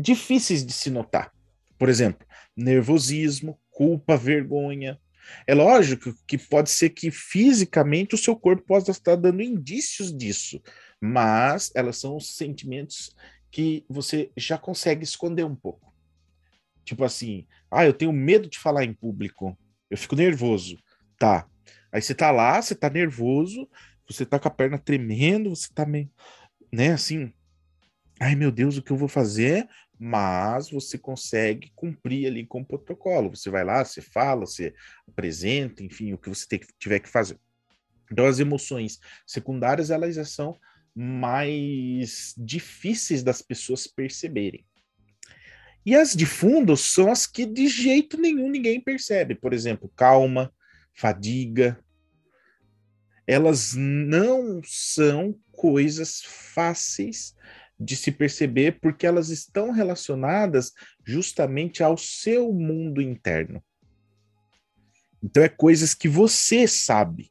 difíceis 0.00 0.64
de 0.64 0.72
se 0.72 0.88
notar. 0.88 1.30
Por 1.78 1.90
exemplo, 1.90 2.26
nervosismo, 2.56 3.60
culpa, 3.70 4.16
vergonha. 4.16 4.98
É 5.46 5.54
lógico 5.54 6.14
que 6.26 6.38
pode 6.38 6.70
ser 6.70 6.90
que 6.90 7.10
fisicamente 7.10 8.14
o 8.14 8.18
seu 8.18 8.34
corpo 8.34 8.62
possa 8.62 8.90
estar 8.90 9.16
dando 9.16 9.42
indícios 9.42 10.16
disso, 10.16 10.62
mas 10.98 11.70
elas 11.74 11.98
são 11.98 12.16
os 12.16 12.36
sentimentos 12.36 13.14
que 13.50 13.84
você 13.86 14.30
já 14.34 14.56
consegue 14.56 15.04
esconder 15.04 15.44
um 15.44 15.56
pouco. 15.56 15.92
Tipo 16.86 17.02
assim, 17.02 17.46
ah, 17.68 17.84
eu 17.84 17.92
tenho 17.92 18.12
medo 18.12 18.48
de 18.48 18.60
falar 18.60 18.84
em 18.84 18.94
público. 18.94 19.58
Eu 19.90 19.98
fico 19.98 20.14
nervoso. 20.14 20.78
Tá. 21.18 21.46
Aí 21.92 22.00
você 22.00 22.14
tá 22.14 22.30
lá, 22.30 22.62
você 22.62 22.76
tá 22.76 22.88
nervoso, 22.88 23.68
você 24.08 24.24
tá 24.24 24.38
com 24.38 24.46
a 24.46 24.50
perna 24.50 24.78
tremendo, 24.78 25.50
você 25.50 25.68
tá 25.74 25.84
meio, 25.84 26.10
né, 26.72 26.92
assim, 26.92 27.32
ai 28.20 28.34
meu 28.36 28.52
Deus, 28.52 28.76
o 28.76 28.82
que 28.82 28.92
eu 28.92 28.96
vou 28.96 29.08
fazer? 29.08 29.68
Mas 29.98 30.70
você 30.70 30.96
consegue 30.96 31.72
cumprir 31.74 32.26
ali 32.26 32.46
com 32.46 32.60
o 32.60 32.64
protocolo. 32.64 33.34
Você 33.34 33.50
vai 33.50 33.64
lá, 33.64 33.84
você 33.84 34.00
fala, 34.00 34.46
você 34.46 34.72
apresenta, 35.08 35.82
enfim, 35.82 36.12
o 36.12 36.18
que 36.18 36.28
você 36.28 36.46
tem, 36.46 36.60
tiver 36.78 37.00
que 37.00 37.08
fazer. 37.08 37.40
Então, 38.12 38.26
as 38.26 38.38
emoções 38.38 39.00
secundárias, 39.26 39.90
elas 39.90 40.14
já 40.14 40.24
são 40.24 40.56
mais 40.94 42.34
difíceis 42.36 43.22
das 43.22 43.42
pessoas 43.42 43.86
perceberem. 43.86 44.64
E 45.86 45.94
as 45.94 46.16
de 46.16 46.26
fundo 46.26 46.76
são 46.76 47.12
as 47.12 47.28
que 47.28 47.46
de 47.46 47.68
jeito 47.68 48.20
nenhum 48.20 48.50
ninguém 48.50 48.80
percebe. 48.80 49.36
Por 49.36 49.52
exemplo, 49.52 49.88
calma, 49.94 50.52
fadiga. 50.92 51.78
Elas 53.24 53.72
não 53.76 54.60
são 54.64 55.38
coisas 55.52 56.22
fáceis 56.24 57.36
de 57.78 57.94
se 57.94 58.10
perceber 58.10 58.80
porque 58.80 59.06
elas 59.06 59.28
estão 59.28 59.70
relacionadas 59.70 60.72
justamente 61.04 61.84
ao 61.84 61.96
seu 61.96 62.52
mundo 62.52 63.00
interno. 63.00 63.62
Então 65.22 65.40
é 65.40 65.48
coisas 65.48 65.94
que 65.94 66.08
você 66.08 66.66
sabe. 66.66 67.30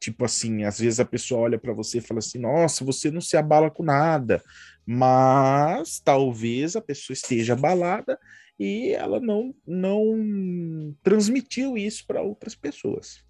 Tipo 0.00 0.24
assim, 0.24 0.64
às 0.64 0.80
vezes 0.80 0.98
a 0.98 1.04
pessoa 1.04 1.42
olha 1.42 1.58
para 1.58 1.72
você 1.72 1.98
e 1.98 2.00
fala 2.00 2.18
assim: 2.18 2.38
"Nossa, 2.38 2.84
você 2.84 3.12
não 3.12 3.20
se 3.20 3.36
abala 3.36 3.70
com 3.70 3.84
nada 3.84 4.42
mas 4.86 6.00
talvez 6.00 6.76
a 6.76 6.80
pessoa 6.80 7.14
esteja 7.14 7.52
abalada 7.52 8.18
e 8.58 8.92
ela 8.92 9.20
não, 9.20 9.54
não 9.66 10.96
transmitiu 11.02 11.76
isso 11.76 12.06
para 12.06 12.22
outras 12.22 12.54
pessoas. 12.54 13.24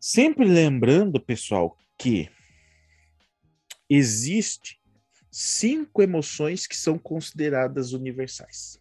Sempre 0.00 0.44
lembrando, 0.44 1.20
pessoal, 1.20 1.76
que 1.98 2.30
existe 3.88 4.80
cinco 5.30 6.02
emoções 6.02 6.66
que 6.66 6.76
são 6.76 6.98
consideradas 6.98 7.92
universais. 7.92 8.80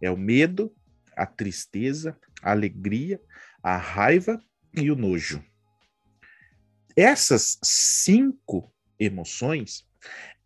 É 0.00 0.10
o 0.10 0.16
medo, 0.16 0.74
a 1.16 1.26
tristeza, 1.26 2.18
a 2.42 2.50
alegria, 2.50 3.20
a 3.62 3.76
raiva 3.76 4.40
e 4.74 4.90
o 4.90 4.96
nojo. 4.96 5.44
Essas 6.96 7.58
cinco 7.62 8.72
emoções 8.98 9.85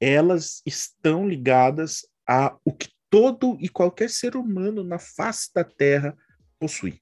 elas 0.01 0.63
estão 0.65 1.29
ligadas 1.29 2.07
a 2.27 2.57
o 2.65 2.73
que 2.73 2.89
todo 3.11 3.57
e 3.61 3.69
qualquer 3.69 4.09
ser 4.09 4.37
humano 4.37 4.83
na 4.83 4.99
face 4.99 5.53
da 5.53 5.65
Terra 5.65 6.17
possui. 6.59 7.01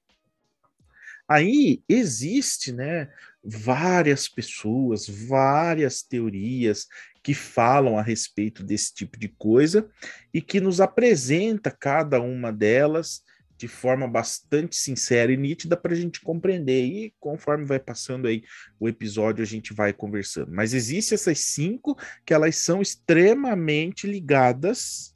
Aí 1.27 1.83
existe, 1.87 2.71
né, 2.71 3.09
várias 3.43 4.27
pessoas, 4.27 5.07
várias 5.07 6.01
teorias 6.01 6.87
que 7.21 7.35
falam 7.35 7.97
a 7.97 8.01
respeito 8.01 8.63
desse 8.63 8.93
tipo 8.93 9.19
de 9.19 9.27
coisa 9.27 9.87
e 10.33 10.41
que 10.41 10.59
nos 10.59 10.81
apresenta 10.81 11.69
cada 11.69 12.19
uma 12.19 12.51
delas 12.51 13.21
de 13.59 13.67
forma 13.67 14.07
bastante 14.07 14.77
sincera 14.77 15.33
e 15.33 15.37
nítida 15.37 15.75
para 15.75 15.91
a 15.91 15.95
gente 15.95 16.21
compreender. 16.21 16.85
E 16.85 17.13
conforme 17.19 17.65
vai 17.65 17.77
passando 17.77 18.25
aí 18.25 18.41
o 18.79 18.87
episódio, 18.87 19.43
a 19.43 19.45
gente 19.45 19.73
vai 19.73 19.91
conversando. 19.91 20.49
Mas 20.49 20.73
existem 20.73 21.15
essas 21.15 21.39
cinco 21.39 21.97
que 22.25 22.33
elas 22.33 22.55
são 22.55 22.81
extremamente 22.81 24.07
ligadas 24.07 25.13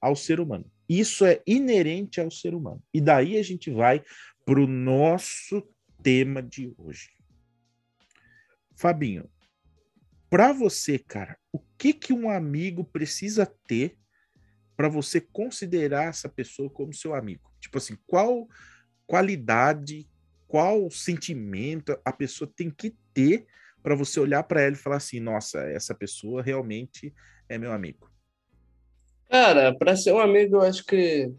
ao 0.00 0.16
ser 0.16 0.40
humano. 0.40 0.68
Isso 0.88 1.24
é 1.24 1.40
inerente 1.46 2.20
ao 2.20 2.32
ser 2.32 2.52
humano. 2.52 2.82
E 2.92 3.00
daí 3.00 3.38
a 3.38 3.42
gente 3.44 3.70
vai 3.70 4.02
para 4.44 4.60
o 4.60 4.66
nosso 4.66 5.62
tema 6.02 6.42
de 6.42 6.74
hoje. 6.76 7.10
Fabinho, 8.74 9.30
Para 10.28 10.52
você, 10.52 10.98
cara, 10.98 11.38
o 11.52 11.60
que 11.78 11.92
que 11.92 12.12
um 12.12 12.28
amigo 12.28 12.82
precisa 12.82 13.46
ter 13.68 13.96
para 14.76 14.88
você 14.88 15.20
considerar 15.20 16.04
essa 16.04 16.28
pessoa 16.28 16.70
como 16.70 16.92
seu 16.92 17.14
amigo? 17.14 17.50
Tipo 17.60 17.78
assim, 17.78 17.96
qual 18.06 18.48
qualidade, 19.06 20.08
qual 20.48 20.90
sentimento 20.90 21.98
a 22.04 22.12
pessoa 22.12 22.50
tem 22.54 22.70
que 22.70 22.94
ter 23.12 23.46
para 23.82 23.94
você 23.94 24.20
olhar 24.20 24.42
para 24.44 24.62
ela 24.62 24.74
e 24.74 24.78
falar 24.78 24.96
assim: 24.96 25.20
nossa, 25.20 25.60
essa 25.60 25.94
pessoa 25.94 26.42
realmente 26.42 27.12
é 27.48 27.58
meu 27.58 27.72
amigo? 27.72 28.10
Cara, 29.28 29.74
para 29.74 29.96
ser 29.96 30.12
um 30.12 30.20
amigo, 30.20 30.56
eu 30.56 30.62
acho 30.62 30.84
que 30.84 31.32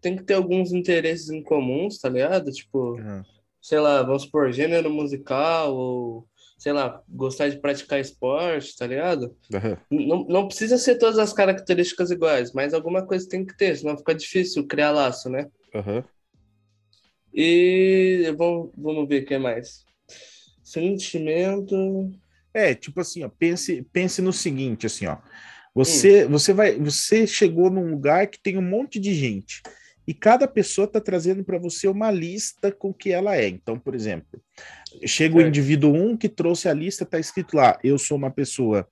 tem 0.00 0.16
que 0.16 0.24
ter 0.24 0.34
alguns 0.34 0.72
interesses 0.72 1.28
em 1.30 1.42
comuns, 1.42 1.98
tá 1.98 2.08
ligado? 2.08 2.50
Tipo, 2.50 2.96
uhum. 2.96 3.22
sei 3.60 3.78
lá, 3.80 4.02
vamos 4.02 4.22
supor, 4.22 4.52
gênero 4.52 4.90
musical 4.90 5.74
ou 5.74 6.28
sei 6.62 6.72
lá, 6.72 7.02
gostar 7.08 7.48
de 7.48 7.58
praticar 7.58 7.98
esporte, 7.98 8.76
tá 8.76 8.86
ligado? 8.86 9.34
Uhum. 9.52 10.06
Não, 10.06 10.24
não 10.28 10.46
precisa 10.46 10.78
ser 10.78 10.94
todas 10.94 11.18
as 11.18 11.32
características 11.32 12.12
iguais, 12.12 12.52
mas 12.52 12.72
alguma 12.72 13.04
coisa 13.04 13.28
tem 13.28 13.44
que 13.44 13.56
ter, 13.56 13.76
senão 13.76 13.98
fica 13.98 14.14
difícil 14.14 14.64
criar 14.68 14.92
laço, 14.92 15.28
né? 15.28 15.50
Uhum. 15.74 16.04
E 17.34 18.32
vamos, 18.38 18.70
vamos 18.78 19.08
ver 19.08 19.24
o 19.24 19.26
que 19.26 19.36
mais. 19.38 19.84
Sentimento. 20.62 22.12
É, 22.54 22.76
tipo 22.76 23.00
assim, 23.00 23.24
ó, 23.24 23.28
pense, 23.28 23.82
pense 23.92 24.22
no 24.22 24.32
seguinte, 24.32 24.86
assim, 24.86 25.06
ó. 25.06 25.16
Você, 25.74 26.26
hum. 26.26 26.28
você 26.28 26.52
vai, 26.52 26.78
você 26.78 27.26
chegou 27.26 27.70
num 27.70 27.90
lugar 27.90 28.28
que 28.28 28.40
tem 28.40 28.56
um 28.56 28.62
monte 28.62 29.00
de 29.00 29.12
gente 29.12 29.62
e 30.06 30.14
cada 30.14 30.46
pessoa 30.46 30.84
está 30.84 31.00
trazendo 31.00 31.42
para 31.42 31.58
você 31.58 31.88
uma 31.88 32.12
lista 32.12 32.70
com 32.70 32.90
o 32.90 32.94
que 32.94 33.10
ela 33.10 33.36
é. 33.36 33.48
Então, 33.48 33.76
por 33.76 33.96
exemplo, 33.96 34.40
chega 35.06 35.40
é. 35.40 35.44
o 35.44 35.48
indivíduo 35.48 35.92
1 35.92 36.10
um 36.10 36.16
que 36.16 36.28
trouxe 36.28 36.68
a 36.68 36.74
lista, 36.74 37.04
está 37.04 37.18
escrito 37.18 37.56
lá: 37.56 37.78
eu 37.82 37.98
sou 37.98 38.16
uma 38.16 38.30
pessoa 38.30 38.86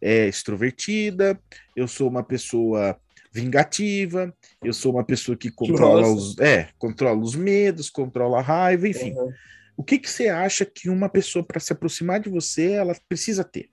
é, 0.00 0.26
extrovertida, 0.26 1.38
eu 1.74 1.86
sou 1.88 2.08
uma 2.08 2.22
pessoa 2.22 2.98
vingativa, 3.32 4.34
eu 4.64 4.72
sou 4.72 4.92
uma 4.92 5.04
pessoa 5.04 5.36
que 5.36 5.50
controla 5.50 6.08
os, 6.08 6.38
é, 6.38 6.70
controla 6.78 7.20
os 7.20 7.34
medos, 7.34 7.90
controla 7.90 8.38
a 8.38 8.42
raiva, 8.42 8.88
enfim. 8.88 9.12
Uhum. 9.12 9.30
O 9.76 9.84
que, 9.84 9.98
que 9.98 10.10
você 10.10 10.28
acha 10.28 10.64
que 10.64 10.88
uma 10.88 11.08
pessoa, 11.08 11.44
para 11.44 11.60
se 11.60 11.72
aproximar 11.72 12.18
de 12.18 12.30
você, 12.30 12.72
ela 12.72 12.96
precisa 13.06 13.44
ter? 13.44 13.68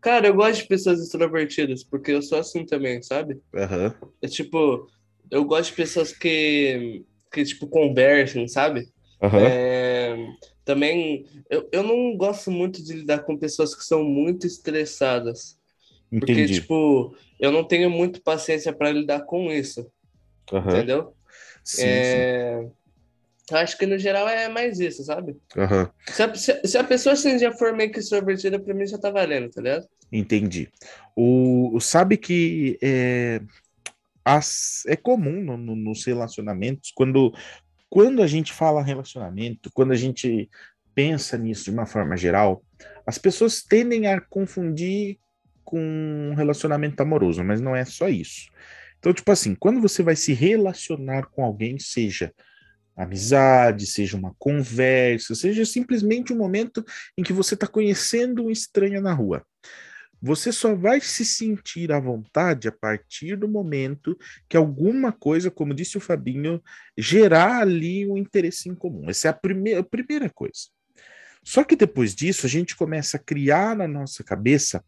Cara, 0.00 0.26
eu 0.26 0.34
gosto 0.34 0.62
de 0.62 0.68
pessoas 0.68 1.00
extrovertidas, 1.00 1.84
porque 1.84 2.10
eu 2.10 2.22
sou 2.22 2.38
assim 2.38 2.64
também, 2.64 3.02
sabe? 3.02 3.34
Uhum. 3.54 4.10
É 4.22 4.28
tipo, 4.28 4.88
eu 5.30 5.44
gosto 5.44 5.70
de 5.70 5.76
pessoas 5.76 6.12
que, 6.12 7.04
que 7.30 7.44
tipo, 7.44 7.66
conversem, 7.66 8.48
sabe? 8.48 8.88
Uhum. 9.22 9.40
É, 9.40 10.16
também, 10.64 11.26
eu, 11.50 11.68
eu 11.70 11.82
não 11.82 12.16
gosto 12.16 12.50
muito 12.50 12.82
de 12.82 12.94
lidar 12.94 13.20
com 13.20 13.36
pessoas 13.36 13.74
que 13.74 13.84
são 13.84 14.02
muito 14.02 14.46
estressadas. 14.46 15.58
Entendi. 16.10 16.20
Porque, 16.20 16.46
tipo, 16.46 17.16
eu 17.38 17.52
não 17.52 17.64
tenho 17.64 17.90
muito 17.90 18.22
paciência 18.22 18.72
para 18.72 18.92
lidar 18.92 19.20
com 19.26 19.52
isso. 19.52 19.86
Uhum. 20.52 20.60
Entendeu? 20.60 21.14
Sim, 21.62 21.82
é... 21.84 22.62
sim. 22.62 22.70
Acho 23.52 23.76
que 23.76 23.84
no 23.84 23.98
geral 23.98 24.26
é 24.26 24.48
mais 24.48 24.80
isso, 24.80 25.04
sabe? 25.04 25.36
Uhum. 25.54 25.86
Se, 26.06 26.22
a, 26.22 26.34
se, 26.34 26.60
se, 26.66 26.78
a, 26.78 26.84
pessoa 26.84 27.12
assim, 27.12 27.38
já 27.38 27.52
for 27.52 27.74
meio 27.74 27.92
que 27.92 27.98
extrovertida, 27.98 28.58
pra 28.58 28.72
mim 28.72 28.86
já 28.86 28.96
tá 28.96 29.10
valendo, 29.10 29.50
tá 29.50 29.60
ligado? 29.60 29.86
Entendi. 30.10 30.70
O, 31.14 31.78
sabe 31.78 32.16
que 32.16 32.78
é, 32.80 33.42
as, 34.24 34.82
é 34.86 34.96
comum 34.96 35.42
no, 35.42 35.58
no, 35.58 35.76
nos 35.76 36.04
relacionamentos, 36.06 36.90
quando, 36.94 37.34
quando 37.94 38.24
a 38.24 38.26
gente 38.26 38.52
fala 38.52 38.82
relacionamento, 38.82 39.70
quando 39.72 39.92
a 39.92 39.96
gente 39.96 40.50
pensa 40.96 41.38
nisso 41.38 41.66
de 41.66 41.70
uma 41.70 41.86
forma 41.86 42.16
geral, 42.16 42.60
as 43.06 43.18
pessoas 43.18 43.62
tendem 43.62 44.08
a 44.08 44.20
confundir 44.20 45.16
com 45.62 45.78
um 45.78 46.34
relacionamento 46.34 47.00
amoroso, 47.00 47.44
mas 47.44 47.60
não 47.60 47.76
é 47.76 47.84
só 47.84 48.08
isso. 48.08 48.50
Então, 48.98 49.14
tipo 49.14 49.30
assim, 49.30 49.54
quando 49.54 49.80
você 49.80 50.02
vai 50.02 50.16
se 50.16 50.32
relacionar 50.32 51.26
com 51.26 51.44
alguém, 51.44 51.78
seja 51.78 52.34
amizade, 52.96 53.86
seja 53.86 54.16
uma 54.16 54.34
conversa, 54.40 55.36
seja 55.36 55.64
simplesmente 55.64 56.32
um 56.32 56.36
momento 56.36 56.84
em 57.16 57.22
que 57.22 57.32
você 57.32 57.54
está 57.54 57.68
conhecendo 57.68 58.46
um 58.46 58.50
estranho 58.50 59.00
na 59.00 59.12
rua. 59.12 59.46
Você 60.26 60.50
só 60.50 60.74
vai 60.74 61.02
se 61.02 61.22
sentir 61.22 61.92
à 61.92 62.00
vontade 62.00 62.66
a 62.66 62.72
partir 62.72 63.36
do 63.36 63.46
momento 63.46 64.18
que 64.48 64.56
alguma 64.56 65.12
coisa, 65.12 65.50
como 65.50 65.74
disse 65.74 65.98
o 65.98 66.00
Fabinho, 66.00 66.62
gerar 66.96 67.60
ali 67.60 68.08
um 68.08 68.16
interesse 68.16 68.70
em 68.70 68.74
comum. 68.74 69.10
Essa 69.10 69.28
é 69.28 69.30
a 69.30 69.34
primeira, 69.34 69.80
a 69.80 69.84
primeira 69.84 70.30
coisa. 70.30 70.70
Só 71.42 71.62
que 71.62 71.76
depois 71.76 72.14
disso, 72.14 72.46
a 72.46 72.48
gente 72.48 72.74
começa 72.74 73.18
a 73.18 73.20
criar 73.20 73.76
na 73.76 73.86
nossa 73.86 74.24
cabeça 74.24 74.82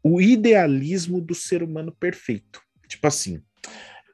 o 0.00 0.20
idealismo 0.20 1.20
do 1.20 1.34
ser 1.34 1.64
humano 1.64 1.90
perfeito. 1.90 2.62
Tipo 2.86 3.08
assim, 3.08 3.42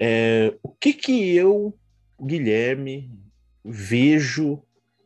é, 0.01 0.57
o 0.63 0.71
que 0.71 0.95
que 0.95 1.31
eu, 1.37 1.79
Guilherme, 2.19 3.13
vejo 3.63 4.63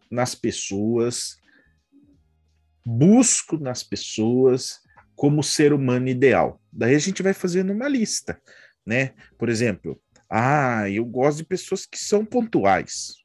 nas 0.09 0.37
pessoas, 0.37 1.37
busco 2.87 3.59
nas 3.59 3.83
pessoas 3.83 4.82
como 5.23 5.41
ser 5.41 5.73
humano 5.73 6.09
ideal. 6.09 6.61
Daí 6.73 6.97
a 6.97 6.99
gente 6.99 7.23
vai 7.23 7.33
fazendo 7.33 7.73
uma 7.73 7.87
lista, 7.87 8.43
né? 8.85 9.13
Por 9.39 9.49
exemplo, 9.49 10.03
ah, 10.29 10.91
eu 10.91 11.05
gosto 11.05 11.39
de 11.39 11.45
pessoas 11.45 11.87
que 11.87 11.97
são 11.97 12.25
pontuais. 12.25 13.19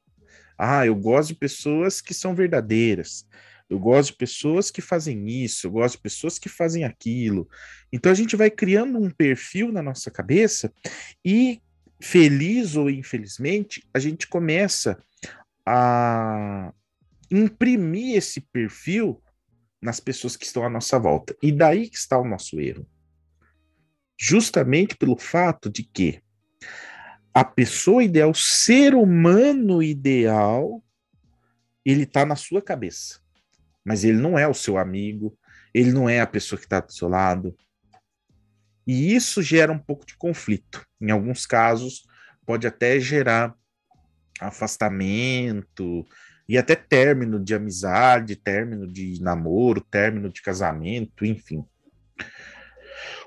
Ah, 0.55 0.86
eu 0.86 0.93
gosto 0.93 1.29
de 1.29 1.33
pessoas 1.39 1.99
que 1.99 2.13
são 2.13 2.36
verdadeiras. 2.36 3.27
Eu 3.67 3.79
gosto 3.79 4.12
de 4.12 4.17
pessoas 4.17 4.69
que 4.69 4.79
fazem 4.79 5.27
isso, 5.27 5.65
eu 5.65 5.71
gosto 5.71 5.95
de 5.95 6.03
pessoas 6.03 6.38
que 6.38 6.47
fazem 6.47 6.83
aquilo. 6.83 7.49
Então 7.91 8.12
a 8.12 8.15
gente 8.15 8.36
vai 8.36 8.51
criando 8.51 8.99
um 8.99 9.10
perfil 9.10 9.71
na 9.71 9.81
nossa 9.81 10.12
cabeça 10.12 10.71
e, 11.25 11.63
feliz 11.99 12.75
ou 12.75 12.91
infelizmente, 12.91 13.81
a 13.91 13.97
gente 13.97 14.27
começa 14.27 15.01
a 15.65 16.71
imprimir 17.31 18.17
esse 18.17 18.39
perfil 18.39 19.19
nas 19.81 19.99
pessoas 19.99 20.35
que 20.35 20.45
estão 20.45 20.63
à 20.63 20.69
nossa 20.69 20.97
volta. 20.97 21.35
E 21.41 21.51
daí 21.51 21.89
que 21.89 21.97
está 21.97 22.17
o 22.17 22.27
nosso 22.27 22.59
erro. 22.59 22.87
Justamente 24.19 24.95
pelo 24.95 25.17
fato 25.17 25.69
de 25.69 25.83
que 25.83 26.21
a 27.33 27.45
pessoa 27.45 28.03
ideal, 28.03 28.31
o 28.31 28.35
ser 28.35 28.95
humano 28.95 29.83
ideal, 29.83 30.83
ele 31.85 32.03
está 32.03 32.25
na 32.25 32.35
sua 32.35 32.61
cabeça. 32.61 33.19
Mas 33.85 34.03
ele 34.03 34.17
não 34.17 34.37
é 34.37 34.47
o 34.47 34.53
seu 34.53 34.77
amigo, 34.77 35.37
ele 35.73 35.91
não 35.91 36.09
é 36.09 36.19
a 36.19 36.27
pessoa 36.27 36.57
que 36.57 36.65
está 36.65 36.79
do 36.79 36.91
seu 36.91 37.07
lado. 37.07 37.55
E 38.87 39.13
isso 39.13 39.41
gera 39.41 39.71
um 39.71 39.77
pouco 39.77 40.05
de 40.05 40.17
conflito. 40.17 40.83
Em 40.99 41.11
alguns 41.11 41.45
casos, 41.45 42.03
pode 42.45 42.65
até 42.65 42.99
gerar 42.99 43.55
afastamento, 44.39 46.05
e 46.47 46.57
até 46.57 46.75
término 46.75 47.43
de 47.43 47.53
amizade, 47.53 48.36
término 48.36 48.88
de 48.88 49.21
namoro, 49.21 49.81
término 49.81 50.29
de 50.29 50.41
casamento, 50.41 51.25
enfim. 51.25 51.63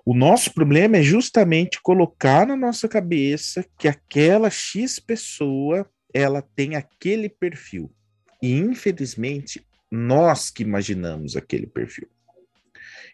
O 0.04 0.14
nosso 0.14 0.54
problema 0.54 0.96
é 0.96 1.02
justamente 1.02 1.80
colocar 1.82 2.46
na 2.46 2.56
nossa 2.56 2.88
cabeça 2.88 3.64
que 3.78 3.86
aquela 3.86 4.48
X 4.48 4.98
pessoa 4.98 5.88
ela 6.12 6.42
tem 6.56 6.74
aquele 6.74 7.28
perfil. 7.28 7.92
E 8.42 8.56
infelizmente, 8.56 9.64
nós 9.90 10.50
que 10.50 10.62
imaginamos 10.62 11.36
aquele 11.36 11.66
perfil. 11.66 12.08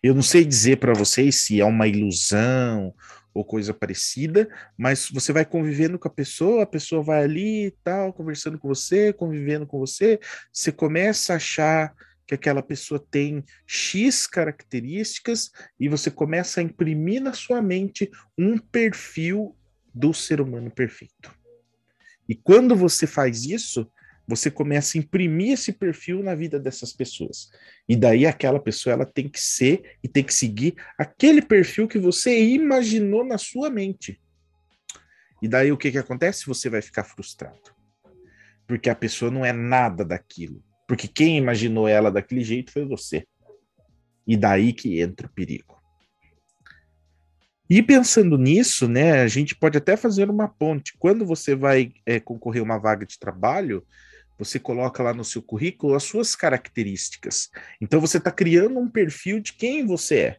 Eu 0.02 0.14
não 0.14 0.22
sei 0.22 0.44
dizer 0.44 0.76
para 0.76 0.94
vocês 0.94 1.40
se 1.42 1.60
é 1.60 1.64
uma 1.64 1.88
ilusão 1.88 2.94
ou 3.36 3.44
coisa 3.44 3.74
parecida, 3.74 4.48
mas 4.78 5.10
você 5.10 5.30
vai 5.30 5.44
convivendo 5.44 5.98
com 5.98 6.08
a 6.08 6.10
pessoa, 6.10 6.62
a 6.62 6.66
pessoa 6.66 7.02
vai 7.02 7.22
ali 7.22 7.66
e 7.66 7.70
tal, 7.84 8.10
conversando 8.10 8.58
com 8.58 8.66
você, 8.66 9.12
convivendo 9.12 9.66
com 9.66 9.78
você, 9.78 10.18
você 10.50 10.72
começa 10.72 11.34
a 11.34 11.36
achar 11.36 11.94
que 12.26 12.34
aquela 12.34 12.62
pessoa 12.62 12.98
tem 12.98 13.44
X 13.66 14.26
características 14.26 15.50
e 15.78 15.86
você 15.86 16.10
começa 16.10 16.60
a 16.60 16.62
imprimir 16.62 17.22
na 17.22 17.34
sua 17.34 17.60
mente 17.60 18.10
um 18.38 18.56
perfil 18.56 19.54
do 19.94 20.14
ser 20.14 20.40
humano 20.40 20.70
perfeito. 20.70 21.30
E 22.26 22.34
quando 22.34 22.74
você 22.74 23.06
faz 23.06 23.44
isso, 23.44 23.86
você 24.26 24.50
começa 24.50 24.96
a 24.96 25.00
imprimir 25.00 25.52
esse 25.52 25.72
perfil 25.72 26.22
na 26.22 26.34
vida 26.34 26.58
dessas 26.58 26.92
pessoas. 26.92 27.48
E 27.88 27.94
daí 27.94 28.26
aquela 28.26 28.58
pessoa 28.58 28.92
ela 28.92 29.06
tem 29.06 29.28
que 29.28 29.40
ser 29.40 29.96
e 30.02 30.08
tem 30.08 30.24
que 30.24 30.34
seguir 30.34 30.74
aquele 30.98 31.40
perfil 31.40 31.86
que 31.86 31.98
você 31.98 32.42
imaginou 32.42 33.24
na 33.24 33.38
sua 33.38 33.70
mente. 33.70 34.20
E 35.40 35.46
daí 35.46 35.70
o 35.70 35.76
que 35.76 35.92
que 35.92 35.98
acontece? 35.98 36.46
Você 36.46 36.68
vai 36.68 36.82
ficar 36.82 37.04
frustrado. 37.04 37.74
Porque 38.66 38.90
a 38.90 38.96
pessoa 38.96 39.30
não 39.30 39.44
é 39.44 39.52
nada 39.52 40.04
daquilo. 40.04 40.62
Porque 40.88 41.06
quem 41.06 41.36
imaginou 41.36 41.86
ela 41.86 42.10
daquele 42.10 42.42
jeito 42.42 42.72
foi 42.72 42.84
você. 42.84 43.26
E 44.26 44.36
daí 44.36 44.72
que 44.72 45.00
entra 45.00 45.26
o 45.26 45.30
perigo. 45.30 45.76
E 47.68 47.82
pensando 47.82 48.38
nisso, 48.38 48.88
né, 48.88 49.22
a 49.22 49.28
gente 49.28 49.54
pode 49.54 49.76
até 49.76 49.96
fazer 49.96 50.30
uma 50.30 50.48
ponte. 50.48 50.94
Quando 50.98 51.26
você 51.26 51.54
vai 51.54 51.92
é, 52.04 52.20
concorrer 52.20 52.62
a 52.62 52.64
uma 52.64 52.78
vaga 52.78 53.04
de 53.04 53.18
trabalho, 53.18 53.84
você 54.38 54.58
coloca 54.58 55.02
lá 55.02 55.14
no 55.14 55.24
seu 55.24 55.42
currículo 55.42 55.94
as 55.94 56.04
suas 56.04 56.34
características. 56.34 57.48
Então 57.80 58.00
você 58.00 58.18
está 58.18 58.30
criando 58.30 58.78
um 58.78 58.88
perfil 58.88 59.40
de 59.40 59.52
quem 59.52 59.86
você 59.86 60.18
é. 60.18 60.36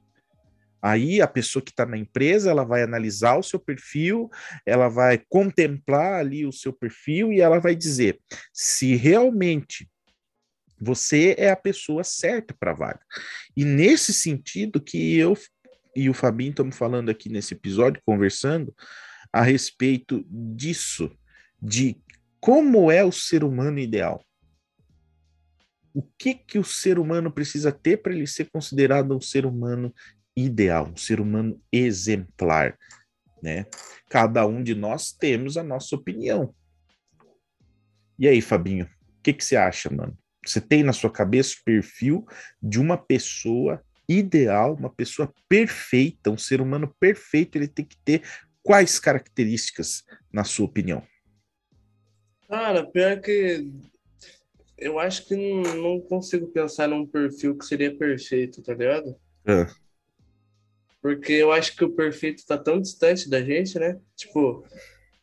Aí 0.81 1.21
a 1.21 1.27
pessoa 1.27 1.63
que 1.63 1.71
está 1.71 1.85
na 1.85 1.97
empresa, 1.97 2.51
ela 2.51 2.63
vai 2.63 2.83
analisar 2.83 3.37
o 3.37 3.43
seu 3.43 3.59
perfil, 3.59 4.29
ela 4.65 4.87
vai 4.87 5.21
contemplar 5.27 6.19
ali 6.19 6.45
o 6.45 6.51
seu 6.51 6.71
perfil 6.71 7.33
e 7.33 7.41
ela 7.41 7.59
vai 7.59 7.75
dizer 7.75 8.19
se 8.53 8.95
realmente 8.95 9.89
você 10.79 11.35
é 11.37 11.49
a 11.49 11.55
pessoa 11.55 12.03
certa 12.03 12.55
para 12.57 12.71
a 12.71 12.75
vaga. 12.75 13.01
E 13.55 13.65
nesse 13.65 14.13
sentido 14.13 14.79
que 14.79 15.17
eu 15.17 15.35
e 15.95 16.09
o 16.09 16.13
Fabinho 16.13 16.51
estamos 16.51 16.77
falando 16.77 17.09
aqui 17.09 17.27
nesse 17.27 17.55
episódio, 17.55 18.01
conversando 18.05 18.73
a 19.33 19.41
respeito 19.41 20.23
disso, 20.29 21.11
de 21.59 21.97
como 22.39 22.91
é 22.91 23.03
o 23.03 23.11
ser 23.11 23.43
humano 23.43 23.79
ideal. 23.79 24.23
O 25.93 26.03
que 26.17 26.35
que 26.35 26.59
o 26.59 26.63
ser 26.63 26.99
humano 26.99 27.31
precisa 27.31 27.71
ter 27.71 27.97
para 27.97 28.13
ele 28.13 28.27
ser 28.27 28.49
considerado 28.51 29.15
um 29.15 29.21
ser 29.21 29.45
humano 29.45 29.93
ideal, 30.35 30.89
um 30.89 30.97
ser 30.97 31.19
humano 31.19 31.59
exemplar, 31.71 32.77
né? 33.41 33.65
Cada 34.09 34.45
um 34.45 34.61
de 34.61 34.75
nós 34.75 35.11
temos 35.11 35.57
a 35.57 35.63
nossa 35.63 35.95
opinião. 35.95 36.53
E 38.19 38.27
aí, 38.27 38.41
Fabinho, 38.41 38.85
o 38.85 39.21
que 39.23 39.33
que 39.33 39.43
você 39.43 39.55
acha, 39.55 39.89
mano? 39.89 40.15
Você 40.45 40.61
tem 40.61 40.83
na 40.83 40.93
sua 40.93 41.11
cabeça 41.11 41.55
o 41.59 41.63
perfil 41.63 42.25
de 42.61 42.79
uma 42.79 42.97
pessoa 42.97 43.83
ideal, 44.07 44.75
uma 44.75 44.89
pessoa 44.89 45.33
perfeita, 45.49 46.29
um 46.29 46.37
ser 46.37 46.61
humano 46.61 46.95
perfeito, 46.99 47.57
ele 47.57 47.67
tem 47.67 47.83
que 47.83 47.97
ter 48.05 48.21
quais 48.63 48.99
características, 48.99 50.03
na 50.31 50.43
sua 50.43 50.65
opinião? 50.65 51.03
Cara, 52.47 52.85
pior 52.85 53.19
que 53.19 53.69
eu 54.77 54.99
acho 54.99 55.25
que 55.25 55.35
não, 55.35 55.75
não 55.75 56.01
consigo 56.01 56.47
pensar 56.47 56.87
num 56.87 57.05
perfil 57.05 57.57
que 57.57 57.65
seria 57.65 57.95
perfeito, 57.95 58.61
tá 58.61 58.73
ligado? 58.73 59.15
É. 59.45 59.65
Porque 61.01 61.33
eu 61.33 61.51
acho 61.51 61.75
que 61.75 61.83
o 61.83 61.95
perfeito 61.95 62.45
tá 62.45 62.57
tão 62.57 62.79
distante 62.79 63.29
da 63.29 63.41
gente, 63.41 63.77
né? 63.79 63.99
Tipo, 64.15 64.63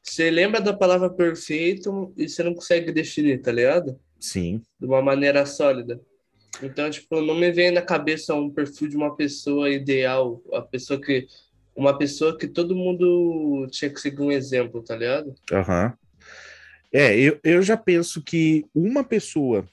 você 0.02 0.30
lembra 0.30 0.60
da 0.60 0.72
palavra 0.72 1.08
perfeito 1.08 2.12
e 2.16 2.28
você 2.28 2.42
não 2.42 2.54
consegue 2.54 2.92
definir, 2.92 3.40
tá 3.40 3.52
ligado? 3.52 3.98
Sim. 4.18 4.60
De 4.78 4.86
uma 4.86 5.00
maneira 5.00 5.46
sólida. 5.46 6.00
Então, 6.62 6.88
tipo, 6.90 7.20
não 7.20 7.34
me 7.34 7.50
vem 7.50 7.70
na 7.70 7.82
cabeça 7.82 8.34
um 8.34 8.50
perfil 8.50 8.88
de 8.88 8.96
uma 8.96 9.16
pessoa 9.16 9.70
ideal, 9.70 10.42
a 10.52 10.62
pessoa 10.62 11.00
que 11.00 11.26
uma 11.76 11.98
pessoa 11.98 12.38
que 12.38 12.46
todo 12.46 12.76
mundo 12.76 13.66
tinha 13.70 13.90
que 13.90 14.00
seguir 14.00 14.22
um 14.22 14.30
exemplo, 14.30 14.82
tá 14.82 14.94
ligado? 14.94 15.34
Aham. 15.52 15.86
Uhum. 15.86 16.03
É, 16.96 17.18
eu, 17.18 17.40
eu 17.42 17.60
já 17.60 17.76
penso 17.76 18.22
que 18.22 18.64
uma 18.72 19.02
pessoa, 19.02 19.68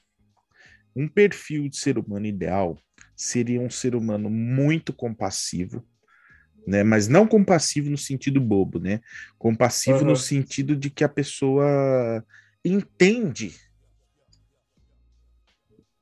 um 0.94 1.06
perfil 1.06 1.68
de 1.68 1.76
ser 1.76 1.96
humano 1.96 2.26
ideal, 2.26 2.76
seria 3.14 3.60
um 3.60 3.70
ser 3.70 3.94
humano 3.94 4.28
muito 4.28 4.92
compassivo, 4.92 5.86
né? 6.66 6.82
Mas 6.82 7.06
não 7.06 7.24
compassivo 7.28 7.88
no 7.90 7.96
sentido 7.96 8.40
bobo, 8.40 8.80
né? 8.80 9.00
Compassivo 9.38 9.98
uhum. 9.98 10.06
no 10.06 10.16
sentido 10.16 10.74
de 10.74 10.90
que 10.90 11.04
a 11.04 11.08
pessoa 11.08 12.26
entende 12.64 13.54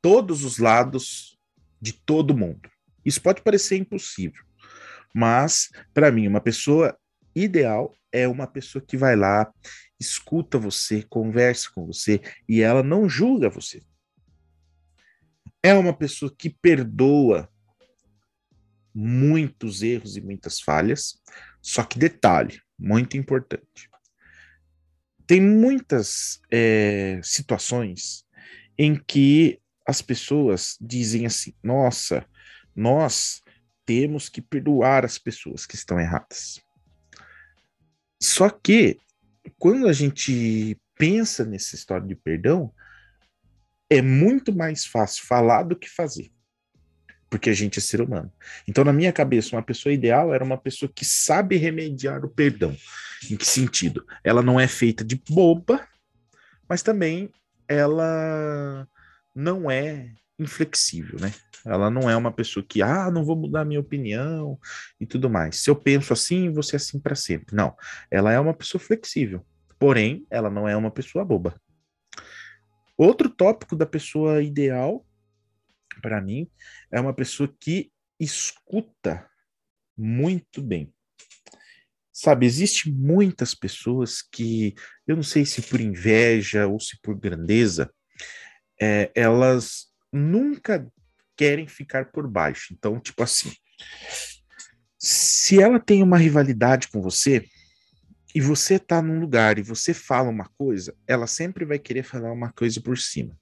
todos 0.01 0.43
os 0.43 0.57
lados 0.57 1.39
de 1.79 1.93
todo 1.93 2.35
mundo. 2.35 2.71
Isso 3.05 3.21
pode 3.21 3.43
parecer 3.43 3.77
impossível, 3.77 4.43
mas 5.15 5.69
para 5.93 6.11
mim 6.11 6.27
uma 6.27 6.41
pessoa 6.41 6.97
ideal 7.35 7.95
é 8.11 8.27
uma 8.27 8.47
pessoa 8.47 8.83
que 8.83 8.97
vai 8.97 9.15
lá, 9.15 9.53
escuta 10.01 10.59
você, 10.59 11.03
conversa 11.03 11.71
com 11.75 11.87
você 11.87 12.21
e 12.49 12.63
ela 12.63 12.83
não 12.83 13.09
julga 13.09 13.51
você. 13.51 13.83
É 15.63 15.75
uma 15.75 15.93
pessoa 15.93 16.35
que 16.37 16.49
perdoa 16.49 17.49
muitos 18.95 19.83
erros 19.83 20.17
e 20.17 20.21
muitas 20.21 20.61
falhas, 20.61 21.21
só 21.61 21.85
que 21.85 21.99
detalhe, 21.99 22.61
muito 22.79 23.17
importante. 23.17 23.91
Tem 25.27 25.41
muitas 25.41 26.41
é, 26.51 27.21
situações 27.23 28.25
em 28.77 28.97
que 28.97 29.61
as 29.87 30.01
pessoas 30.01 30.77
dizem 30.81 31.27
assim: 31.27 31.55
nossa, 31.63 32.27
nós 32.75 33.43
temos 33.85 34.29
que 34.29 34.41
perdoar 34.41 35.05
as 35.05 35.19
pessoas 35.19 35.67
que 35.67 35.75
estão 35.75 36.01
erradas. 36.01 36.61
Só 38.23 38.51
que, 38.51 38.99
quando 39.59 39.89
a 39.89 39.93
gente 39.93 40.79
pensa 40.97 41.45
nessa 41.45 41.75
história 41.75 42.07
de 42.07 42.15
perdão, 42.15 42.73
é 43.89 44.01
muito 44.01 44.55
mais 44.55 44.85
fácil 44.85 45.27
falar 45.27 45.65
do 45.65 45.77
que 45.77 45.89
fazer. 45.89 46.31
Porque 47.29 47.51
a 47.51 47.55
gente 47.55 47.79
é 47.79 47.83
ser 47.83 48.01
humano. 48.01 48.33
Então, 48.67 48.85
na 48.85 48.93
minha 48.93 49.13
cabeça, 49.13 49.55
uma 49.55 49.63
pessoa 49.63 49.93
ideal 49.93 50.35
era 50.35 50.45
uma 50.45 50.59
pessoa 50.59 50.91
que 50.95 51.05
sabe 51.05 51.57
remediar 51.57 52.25
o 52.25 52.29
perdão. 52.29 52.77
Em 53.31 53.37
que 53.37 53.47
sentido? 53.47 54.05
Ela 54.25 54.43
não 54.43 54.59
é 54.59 54.67
feita 54.67 55.05
de 55.05 55.21
boba, 55.29 55.87
mas 56.69 56.83
também 56.83 57.31
ela 57.69 58.89
não 59.35 59.71
é 59.71 60.13
inflexível, 60.43 61.19
né? 61.21 61.33
Ela 61.65 61.91
não 61.91 62.09
é 62.09 62.17
uma 62.17 62.33
pessoa 62.33 62.65
que, 62.67 62.81
ah, 62.81 63.11
não 63.11 63.25
vou 63.25 63.37
mudar 63.37 63.65
minha 63.65 63.81
opinião 63.81 64.59
e 64.99 65.07
tudo 65.07 65.29
mais. 65.29 65.57
Se 65.57 65.69
eu 65.69 65.77
penso 65.77 66.13
assim, 66.13 66.51
você 66.51 66.77
assim 66.77 66.99
para 66.99 67.15
sempre. 67.15 67.55
Não, 67.55 67.77
ela 68.11 68.33
é 68.33 68.41
uma 68.41 68.55
pessoa 68.55 68.81
flexível. 68.81 69.45
Porém, 69.79 70.27
ela 70.31 70.51
não 70.51 70.69
é 70.69 70.77
uma 70.77 70.91
pessoa 70.91 71.25
boba. 71.25 71.61
Outro 72.97 73.29
tópico 73.29 73.77
da 73.77 73.87
pessoa 73.87 74.43
ideal, 74.43 75.07
para 76.03 76.21
mim, 76.21 76.51
é 76.91 77.01
uma 77.01 77.15
pessoa 77.15 77.55
que 77.61 77.91
escuta 78.19 79.29
muito 79.97 80.63
bem. 80.63 80.93
Sabe, 82.13 82.45
existe 82.45 82.91
muitas 82.91 83.55
pessoas 83.55 84.21
que, 84.21 84.75
eu 85.07 85.17
não 85.17 85.23
sei 85.23 85.47
se 85.47 85.63
por 85.63 85.81
inveja 85.81 86.67
ou 86.67 86.79
se 86.79 86.99
por 87.01 87.19
grandeza, 87.19 87.91
é, 88.79 89.11
elas 89.15 89.90
nunca 90.13 90.87
querem 91.37 91.67
ficar 91.67 92.07
por 92.07 92.29
baixo. 92.29 92.75
Então, 92.75 93.01
tipo 93.01 93.23
assim, 93.23 93.53
se 94.99 95.61
ela 95.61 95.81
tem 95.81 96.03
uma 96.03 96.19
rivalidade 96.19 96.89
com 96.89 97.01
você 97.01 97.47
e 98.35 98.41
você 98.41 98.79
tá 98.79 99.01
num 99.01 99.19
lugar 99.19 99.59
e 99.59 99.63
você 99.63 99.95
fala 99.95 100.29
uma 100.29 100.49
coisa, 100.57 100.95
ela 101.07 101.27
sempre 101.27 101.65
vai 101.65 101.79
querer 101.79 102.03
falar 102.03 102.33
uma 102.33 102.53
coisa 102.53 102.81
por 102.81 102.99
cima. 102.99 103.37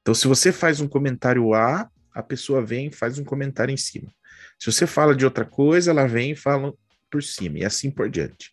Então, 0.00 0.14
se 0.14 0.28
você 0.28 0.52
faz 0.52 0.80
um 0.80 0.86
comentário 0.86 1.52
A, 1.52 1.90
a 2.14 2.22
pessoa 2.22 2.64
vem 2.64 2.86
e 2.86 2.92
faz 2.92 3.18
um 3.18 3.24
comentário 3.24 3.72
em 3.72 3.76
cima. 3.76 4.10
Se 4.58 4.70
você 4.70 4.86
fala 4.86 5.14
de 5.14 5.24
outra 5.24 5.44
coisa, 5.44 5.90
ela 5.90 6.06
vem 6.06 6.30
e 6.30 6.36
fala 6.36 6.72
por 7.10 7.22
cima, 7.22 7.58
e 7.58 7.64
assim 7.64 7.90
por 7.90 8.08
diante. 8.08 8.52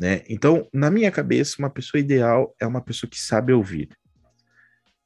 Né? 0.00 0.22
Então, 0.28 0.68
na 0.72 0.90
minha 0.90 1.10
cabeça, 1.10 1.56
uma 1.58 1.70
pessoa 1.70 2.00
ideal 2.00 2.54
é 2.60 2.66
uma 2.66 2.80
pessoa 2.80 3.08
que 3.08 3.20
sabe 3.20 3.52
ouvir 3.52 3.88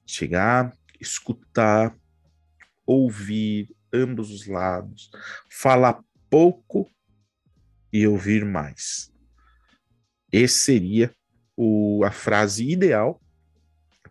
chegar, 0.07 0.73
escutar, 1.01 1.97
ouvir 2.87 3.75
ambos 3.93 4.31
os 4.31 4.47
lados, 4.47 5.11
falar 5.51 6.03
pouco 6.29 6.89
e 7.93 8.07
ouvir 8.07 8.45
mais. 8.45 9.13
Esse 10.33 10.61
seria 10.61 11.15
o, 11.57 12.05
a 12.05 12.11
frase 12.11 12.69
ideal 12.69 13.21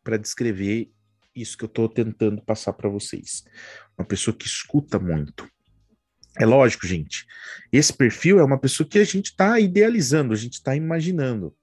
para 0.04 0.18
descrever 0.18 0.92
isso 1.36 1.58
que 1.58 1.64
eu 1.64 1.68
estou 1.68 1.88
tentando 1.88 2.42
passar 2.42 2.74
para 2.74 2.90
vocês. 2.90 3.44
Uma 3.98 4.06
pessoa 4.06 4.36
que 4.36 4.46
escuta 4.46 5.00
muito. 5.00 5.50
É 6.38 6.46
lógico, 6.46 6.86
gente. 6.86 7.26
Esse 7.72 7.94
perfil 7.94 8.40
é 8.40 8.44
uma 8.44 8.60
pessoa 8.60 8.88
que 8.88 9.00
a 9.00 9.04
gente 9.04 9.28
está 9.28 9.60
idealizando, 9.60 10.34
a 10.34 10.38
gente 10.38 10.54
está 10.54 10.76
imaginando. 10.76 11.56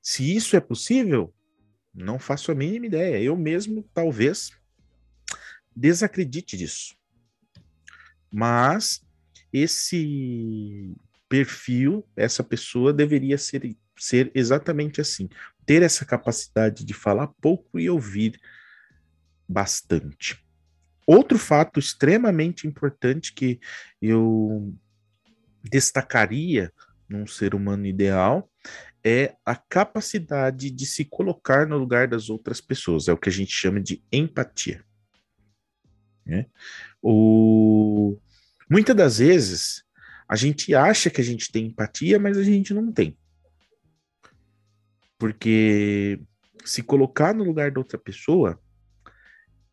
Se 0.00 0.34
isso 0.34 0.56
é 0.56 0.60
possível, 0.60 1.32
não 1.94 2.18
faço 2.18 2.50
a 2.50 2.54
mínima 2.54 2.86
ideia. 2.86 3.22
Eu 3.22 3.36
mesmo, 3.36 3.88
talvez, 3.92 4.50
desacredite 5.74 6.56
disso. 6.56 6.96
Mas 8.32 9.04
esse 9.52 10.94
perfil, 11.28 12.06
essa 12.16 12.42
pessoa 12.42 12.92
deveria 12.92 13.36
ser, 13.36 13.76
ser 13.96 14.30
exatamente 14.34 15.00
assim. 15.00 15.28
Ter 15.66 15.82
essa 15.82 16.04
capacidade 16.04 16.84
de 16.84 16.94
falar 16.94 17.28
pouco 17.40 17.78
e 17.78 17.88
ouvir 17.88 18.40
bastante. 19.48 20.42
Outro 21.06 21.38
fato 21.38 21.78
extremamente 21.78 22.66
importante 22.66 23.34
que 23.34 23.60
eu 24.00 24.74
destacaria 25.62 26.72
num 27.08 27.26
ser 27.26 27.54
humano 27.54 27.86
ideal 27.86 28.51
é 29.04 29.34
a 29.44 29.56
capacidade 29.56 30.70
de 30.70 30.86
se 30.86 31.04
colocar 31.04 31.66
no 31.66 31.76
lugar 31.76 32.06
das 32.06 32.30
outras 32.30 32.60
pessoas. 32.60 33.08
É 33.08 33.12
o 33.12 33.18
que 33.18 33.28
a 33.28 33.32
gente 33.32 33.52
chama 33.52 33.80
de 33.80 34.02
empatia. 34.12 34.84
Né? 36.24 36.46
O... 37.02 38.16
Muitas 38.70 38.94
das 38.94 39.18
vezes 39.18 39.84
a 40.28 40.36
gente 40.36 40.74
acha 40.74 41.10
que 41.10 41.20
a 41.20 41.24
gente 41.24 41.50
tem 41.50 41.66
empatia, 41.66 42.18
mas 42.18 42.38
a 42.38 42.42
gente 42.42 42.72
não 42.72 42.90
tem. 42.92 43.18
Porque 45.18 46.20
se 46.64 46.82
colocar 46.82 47.34
no 47.34 47.44
lugar 47.44 47.70
da 47.70 47.80
outra 47.80 47.98
pessoa 47.98 48.60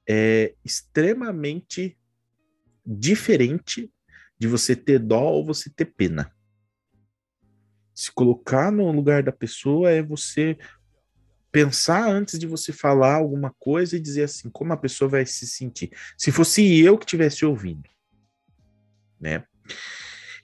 é 0.07 0.55
extremamente 0.65 1.97
diferente 2.85 3.91
de 4.37 4.47
você 4.47 4.75
ter 4.75 4.99
dó 4.99 5.21
ou 5.21 5.45
você 5.45 5.69
ter 5.69 5.85
pena. 5.85 6.31
Se 7.99 8.13
colocar 8.13 8.71
no 8.71 8.89
lugar 8.93 9.21
da 9.21 9.31
pessoa 9.33 9.91
é 9.91 10.01
você 10.01 10.57
pensar 11.51 12.09
antes 12.09 12.39
de 12.39 12.47
você 12.47 12.71
falar 12.71 13.15
alguma 13.15 13.53
coisa 13.59 13.97
e 13.97 13.99
dizer 13.99 14.23
assim, 14.23 14.49
como 14.49 14.71
a 14.71 14.77
pessoa 14.77 15.09
vai 15.09 15.25
se 15.25 15.45
sentir. 15.45 15.91
Se 16.17 16.31
fosse 16.31 16.79
eu 16.79 16.97
que 16.97 17.05
tivesse 17.05 17.45
ouvindo, 17.45 17.89
né? 19.19 19.43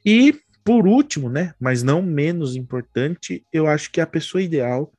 E 0.06 0.38
por 0.66 0.86
último, 0.86 1.30
né, 1.30 1.54
mas 1.58 1.82
não 1.82 2.02
menos 2.02 2.58
importante, 2.58 3.46
eu 3.54 3.68
acho 3.68 3.90
que 3.90 4.02
a 4.02 4.08
pessoa 4.08 4.42
ideal 4.42 4.92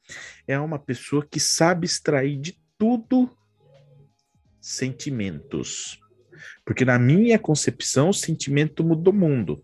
é 0.48 0.58
uma 0.58 0.78
pessoa 0.78 1.26
que 1.30 1.38
sabe 1.38 1.84
extrair 1.84 2.38
de 2.38 2.58
tudo 2.78 3.36
sentimentos. 4.62 6.00
Porque 6.64 6.86
na 6.86 6.98
minha 6.98 7.38
concepção, 7.38 8.08
o 8.08 8.14
sentimento 8.14 8.82
muda 8.82 9.10
o 9.10 9.12
mundo, 9.12 9.62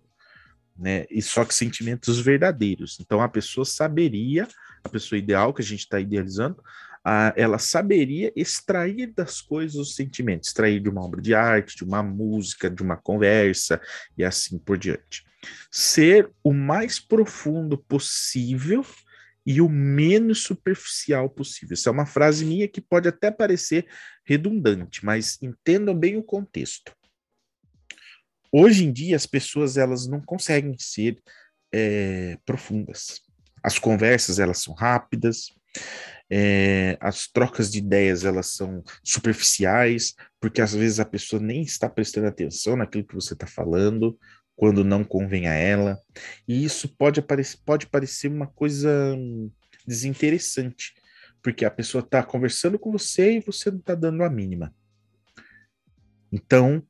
né? 0.83 1.07
E 1.09 1.23
só 1.23 1.45
que 1.45 1.55
sentimentos 1.55 2.19
verdadeiros. 2.19 2.99
Então 3.01 3.23
a 3.23 3.29
pessoa 3.29 3.65
saberia, 3.65 4.49
a 4.83 4.89
pessoa 4.89 5.17
ideal 5.17 5.55
que 5.55 5.63
a 5.63 5.65
gente 5.65 5.81
está 5.81 6.01
idealizando, 6.01 6.61
a, 7.05 7.33
ela 7.37 7.59
saberia 7.59 8.33
extrair 8.35 9.13
das 9.15 9.41
coisas 9.41 9.77
os 9.77 9.95
sentimentos, 9.95 10.49
extrair 10.49 10.81
de 10.81 10.89
uma 10.89 11.05
obra 11.05 11.23
de 11.23 11.35
arte, 11.35 11.77
de 11.77 11.85
uma 11.85 12.03
música, 12.03 12.69
de 12.69 12.83
uma 12.83 12.97
conversa 12.97 13.81
e 14.19 14.25
assim 14.25 14.59
por 14.59 14.77
diante. 14.77 15.25
Ser 15.71 16.29
o 16.43 16.53
mais 16.53 16.99
profundo 16.99 17.79
possível 17.79 18.85
e 19.47 19.61
o 19.61 19.69
menos 19.69 20.43
superficial 20.43 21.31
possível. 21.31 21.75
Essa 21.75 21.91
é 21.91 21.93
uma 21.93 22.07
frase 22.07 22.45
minha 22.45 22.67
que 22.67 22.81
pode 22.81 23.09
até 23.09 23.31
parecer 23.31 23.87
redundante, 24.25 25.05
mas 25.05 25.39
entendam 25.41 25.95
bem 25.97 26.17
o 26.17 26.23
contexto. 26.23 26.93
Hoje 28.53 28.85
em 28.85 28.93
dia 28.93 29.17
as 29.17 29.27
pessoas 29.27 29.77
elas 29.79 30.07
não 30.07 30.21
conseguem 30.21 30.77
ser 30.79 31.19
é, 31.73 32.37
profundas. 32.45 33.23
As 33.63 33.79
conversas 33.79 34.39
elas 34.39 34.59
são 34.59 34.75
rápidas, 34.75 35.47
é, 36.31 36.97
as 37.01 37.27
trocas 37.27 37.71
de 37.71 37.79
ideias 37.79 38.25
elas 38.25 38.49
são 38.49 38.83
superficiais, 39.03 40.15
porque 40.41 40.61
às 40.61 40.75
vezes 40.75 41.01
a 41.01 41.05
pessoa 41.05 41.41
nem 41.41 41.63
está 41.63 41.89
prestando 41.89 42.27
atenção 42.27 42.77
naquilo 42.77 43.07
que 43.07 43.15
você 43.15 43.35
está 43.35 43.47
falando, 43.47 44.19
quando 44.55 44.85
não 44.85 45.03
convém 45.05 45.49
a 45.49 45.55
ela. 45.55 45.99
E 46.47 46.65
isso 46.65 46.89
pode, 46.97 47.21
aparecer, 47.21 47.59
pode 47.65 47.87
parecer 47.87 48.29
uma 48.29 48.47
coisa 48.47 49.17
desinteressante, 49.87 50.95
porque 51.43 51.65
a 51.65 51.71
pessoa 51.71 52.03
está 52.03 52.23
conversando 52.23 52.79
com 52.79 52.93
você 52.93 53.37
e 53.37 53.41
você 53.41 53.71
não 53.71 53.79
está 53.79 53.95
dando 53.95 54.23
a 54.23 54.31
mínima. 54.31 54.75
Então, 56.31 56.83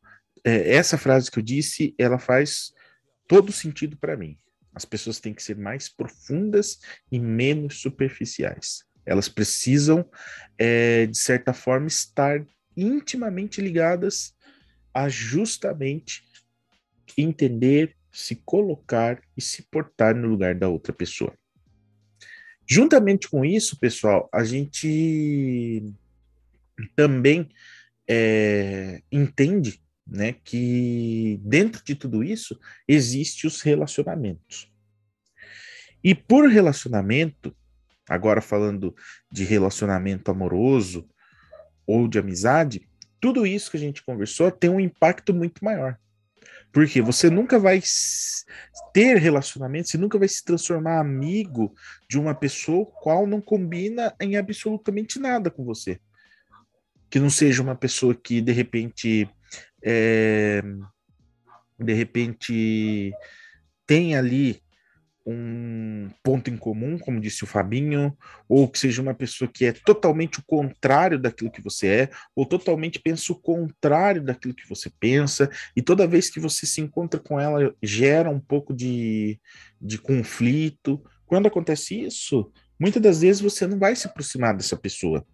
é, 0.44 0.74
essa 0.74 0.98
frase 0.98 1.30
que 1.30 1.38
eu 1.38 1.42
disse, 1.42 1.94
ela 1.98 2.18
faz 2.18 2.72
todo 3.28 3.52
sentido 3.52 3.96
para 3.96 4.16
mim. 4.16 4.38
As 4.74 4.84
pessoas 4.84 5.20
têm 5.20 5.34
que 5.34 5.42
ser 5.42 5.56
mais 5.56 5.88
profundas 5.88 6.78
e 7.10 7.18
menos 7.18 7.80
superficiais. 7.80 8.84
Elas 9.04 9.28
precisam, 9.28 10.08
é, 10.56 11.06
de 11.06 11.18
certa 11.18 11.52
forma, 11.52 11.86
estar 11.86 12.44
intimamente 12.76 13.60
ligadas 13.60 14.34
a 14.94 15.08
justamente 15.08 16.24
entender, 17.16 17.96
se 18.10 18.36
colocar 18.36 19.20
e 19.36 19.42
se 19.42 19.62
portar 19.62 20.14
no 20.14 20.28
lugar 20.28 20.54
da 20.54 20.68
outra 20.68 20.92
pessoa. 20.92 21.34
Juntamente 22.66 23.28
com 23.28 23.44
isso, 23.44 23.78
pessoal, 23.78 24.30
a 24.32 24.44
gente 24.44 25.92
também 26.96 27.50
é, 28.08 29.02
entende 29.10 29.81
né, 30.06 30.34
que 30.44 31.40
dentro 31.42 31.82
de 31.84 31.94
tudo 31.94 32.22
isso 32.22 32.58
existe 32.86 33.46
os 33.46 33.60
relacionamentos. 33.60 34.70
E 36.02 36.14
por 36.14 36.48
relacionamento, 36.48 37.54
agora 38.08 38.40
falando 38.40 38.94
de 39.30 39.44
relacionamento 39.44 40.30
amoroso 40.30 41.08
ou 41.86 42.08
de 42.08 42.18
amizade, 42.18 42.88
tudo 43.20 43.46
isso 43.46 43.70
que 43.70 43.76
a 43.76 43.80
gente 43.80 44.04
conversou 44.04 44.50
tem 44.50 44.68
um 44.68 44.80
impacto 44.80 45.32
muito 45.32 45.64
maior. 45.64 45.96
Porque 46.72 47.02
você 47.02 47.28
nunca 47.28 47.58
vai 47.58 47.80
ter 48.92 49.18
relacionamento, 49.18 49.88
você 49.88 49.98
nunca 49.98 50.18
vai 50.18 50.26
se 50.26 50.42
transformar 50.42 50.98
amigo 50.98 51.74
de 52.08 52.18
uma 52.18 52.34
pessoa 52.34 52.86
qual 52.86 53.26
não 53.26 53.40
combina 53.40 54.14
em 54.18 54.36
absolutamente 54.36 55.20
nada 55.20 55.50
com 55.50 55.64
você. 55.64 56.00
Que 57.10 57.20
não 57.20 57.28
seja 57.28 57.62
uma 57.62 57.76
pessoa 57.76 58.14
que 58.14 58.40
de 58.40 58.52
repente 58.52 59.28
é, 59.82 60.62
de 61.78 61.92
repente 61.92 63.12
tem 63.86 64.16
ali 64.16 64.62
um 65.24 66.10
ponto 66.22 66.50
em 66.50 66.56
comum, 66.56 66.98
como 66.98 67.20
disse 67.20 67.44
o 67.44 67.46
Fabinho, 67.46 68.16
ou 68.48 68.68
que 68.68 68.78
seja 68.78 69.00
uma 69.00 69.14
pessoa 69.14 69.50
que 69.52 69.64
é 69.64 69.72
totalmente 69.72 70.40
o 70.40 70.44
contrário 70.44 71.18
daquilo 71.18 71.50
que 71.50 71.62
você 71.62 71.86
é, 71.86 72.10
ou 72.34 72.44
totalmente 72.44 72.98
pensa 72.98 73.32
o 73.32 73.38
contrário 73.38 74.22
daquilo 74.22 74.54
que 74.54 74.68
você 74.68 74.90
pensa, 74.98 75.48
e 75.76 75.82
toda 75.82 76.08
vez 76.08 76.28
que 76.28 76.40
você 76.40 76.66
se 76.66 76.80
encontra 76.80 77.20
com 77.20 77.38
ela 77.38 77.74
gera 77.82 78.30
um 78.30 78.40
pouco 78.40 78.74
de, 78.74 79.38
de 79.80 79.98
conflito. 79.98 81.02
Quando 81.24 81.46
acontece 81.46 82.00
isso, 82.00 82.50
muitas 82.78 83.00
das 83.00 83.20
vezes 83.20 83.40
você 83.40 83.66
não 83.66 83.78
vai 83.78 83.94
se 83.94 84.06
aproximar 84.06 84.56
dessa 84.56 84.76
pessoa. 84.76 85.24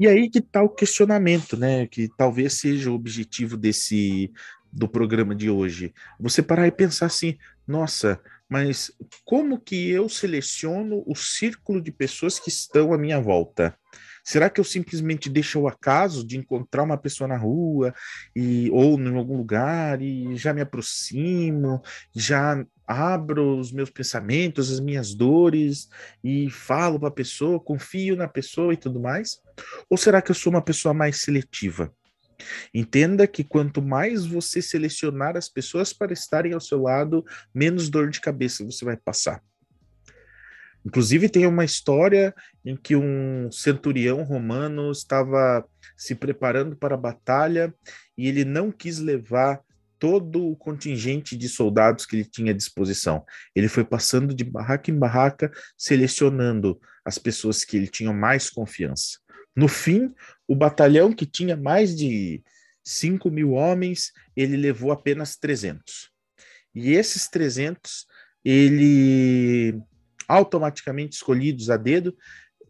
E 0.00 0.08
aí 0.08 0.30
que 0.30 0.38
está 0.38 0.62
o 0.62 0.68
questionamento, 0.70 1.58
né? 1.58 1.86
Que 1.86 2.08
talvez 2.16 2.54
seja 2.54 2.90
o 2.90 2.94
objetivo 2.94 3.54
desse 3.54 4.32
do 4.72 4.88
programa 4.88 5.34
de 5.34 5.50
hoje. 5.50 5.92
Você 6.18 6.42
parar 6.42 6.66
e 6.66 6.72
pensar 6.72 7.04
assim, 7.04 7.36
nossa, 7.68 8.18
mas 8.48 8.90
como 9.26 9.60
que 9.60 9.90
eu 9.90 10.08
seleciono 10.08 11.02
o 11.06 11.14
círculo 11.14 11.82
de 11.82 11.92
pessoas 11.92 12.38
que 12.38 12.48
estão 12.48 12.94
à 12.94 12.98
minha 12.98 13.20
volta? 13.20 13.76
Será 14.24 14.48
que 14.48 14.58
eu 14.58 14.64
simplesmente 14.64 15.28
deixo 15.28 15.60
o 15.60 15.68
acaso 15.68 16.26
de 16.26 16.38
encontrar 16.38 16.82
uma 16.82 16.96
pessoa 16.96 17.28
na 17.28 17.36
rua 17.36 17.92
e 18.34 18.70
ou 18.70 18.98
em 18.98 19.14
algum 19.14 19.36
lugar 19.36 20.00
e 20.00 20.34
já 20.34 20.54
me 20.54 20.62
aproximo, 20.62 21.82
já 22.14 22.64
abro 22.90 23.56
os 23.56 23.70
meus 23.70 23.88
pensamentos, 23.88 24.72
as 24.72 24.80
minhas 24.80 25.14
dores 25.14 25.88
e 26.24 26.50
falo 26.50 26.98
para 26.98 27.08
a 27.08 27.12
pessoa, 27.12 27.60
confio 27.60 28.16
na 28.16 28.26
pessoa 28.26 28.74
e 28.74 28.76
tudo 28.76 28.98
mais? 28.98 29.40
Ou 29.88 29.96
será 29.96 30.20
que 30.20 30.32
eu 30.32 30.34
sou 30.34 30.52
uma 30.52 30.62
pessoa 30.62 30.92
mais 30.92 31.20
seletiva? 31.20 31.94
Entenda 32.74 33.28
que 33.28 33.44
quanto 33.44 33.80
mais 33.80 34.26
você 34.26 34.60
selecionar 34.60 35.36
as 35.36 35.48
pessoas 35.48 35.92
para 35.92 36.12
estarem 36.12 36.52
ao 36.52 36.60
seu 36.60 36.82
lado, 36.82 37.24
menos 37.54 37.88
dor 37.88 38.10
de 38.10 38.20
cabeça 38.20 38.64
você 38.64 38.84
vai 38.84 38.96
passar. 38.96 39.40
Inclusive, 40.84 41.28
tem 41.28 41.46
uma 41.46 41.64
história 41.64 42.34
em 42.64 42.74
que 42.74 42.96
um 42.96 43.52
centurião 43.52 44.22
romano 44.24 44.90
estava 44.90 45.64
se 45.96 46.14
preparando 46.14 46.74
para 46.74 46.94
a 46.94 46.98
batalha 46.98 47.72
e 48.16 48.26
ele 48.26 48.44
não 48.44 48.72
quis 48.72 48.98
levar 48.98 49.60
todo 50.00 50.48
o 50.48 50.56
contingente 50.56 51.36
de 51.36 51.48
soldados 51.48 52.06
que 52.06 52.16
ele 52.16 52.24
tinha 52.24 52.52
à 52.52 52.56
disposição. 52.56 53.24
Ele 53.54 53.68
foi 53.68 53.84
passando 53.84 54.34
de 54.34 54.42
barraca 54.42 54.90
em 54.90 54.98
barraca, 54.98 55.52
selecionando 55.76 56.80
as 57.04 57.18
pessoas 57.18 57.64
que 57.64 57.76
ele 57.76 57.86
tinha 57.86 58.12
mais 58.12 58.48
confiança. 58.50 59.18
No 59.54 59.68
fim, 59.68 60.12
o 60.48 60.56
batalhão 60.56 61.12
que 61.12 61.26
tinha 61.26 61.56
mais 61.56 61.94
de 61.94 62.42
5 62.82 63.30
mil 63.30 63.52
homens, 63.52 64.10
ele 64.34 64.56
levou 64.56 64.90
apenas 64.90 65.36
300. 65.36 66.10
E 66.74 66.92
esses 66.92 67.28
300, 67.28 68.06
ele 68.44 69.78
automaticamente 70.26 71.16
escolhidos 71.16 71.68
a 71.68 71.76
dedo, 71.76 72.16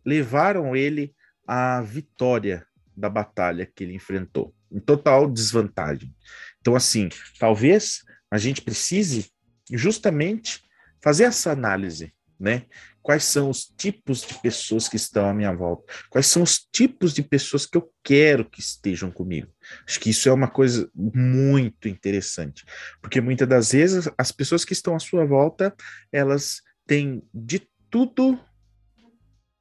levaram 0.04 0.74
ele 0.74 1.14
à 1.46 1.80
vitória 1.80 2.66
da 2.96 3.08
batalha 3.08 3.66
que 3.66 3.84
ele 3.84 3.94
enfrentou, 3.94 4.54
em 4.72 4.80
total 4.80 5.30
desvantagem. 5.30 6.14
Então, 6.60 6.76
assim, 6.76 7.08
talvez 7.38 8.02
a 8.30 8.38
gente 8.38 8.62
precise 8.62 9.30
justamente 9.70 10.62
fazer 11.02 11.24
essa 11.24 11.50
análise, 11.52 12.12
né? 12.38 12.66
Quais 13.02 13.24
são 13.24 13.48
os 13.48 13.64
tipos 13.64 14.20
de 14.20 14.34
pessoas 14.40 14.86
que 14.86 14.96
estão 14.96 15.28
à 15.28 15.32
minha 15.32 15.52
volta? 15.54 15.90
Quais 16.10 16.26
são 16.26 16.42
os 16.42 16.58
tipos 16.70 17.14
de 17.14 17.22
pessoas 17.22 17.64
que 17.64 17.78
eu 17.78 17.90
quero 18.04 18.44
que 18.44 18.60
estejam 18.60 19.10
comigo? 19.10 19.50
Acho 19.86 19.98
que 19.98 20.10
isso 20.10 20.28
é 20.28 20.32
uma 20.32 20.48
coisa 20.48 20.90
muito 20.94 21.88
interessante, 21.88 22.64
porque 23.00 23.20
muitas 23.20 23.48
das 23.48 23.72
vezes 23.72 24.08
as 24.18 24.30
pessoas 24.30 24.66
que 24.66 24.74
estão 24.74 24.94
à 24.94 24.98
sua 24.98 25.24
volta, 25.24 25.74
elas 26.12 26.60
têm 26.86 27.22
de 27.32 27.66
tudo 27.88 28.38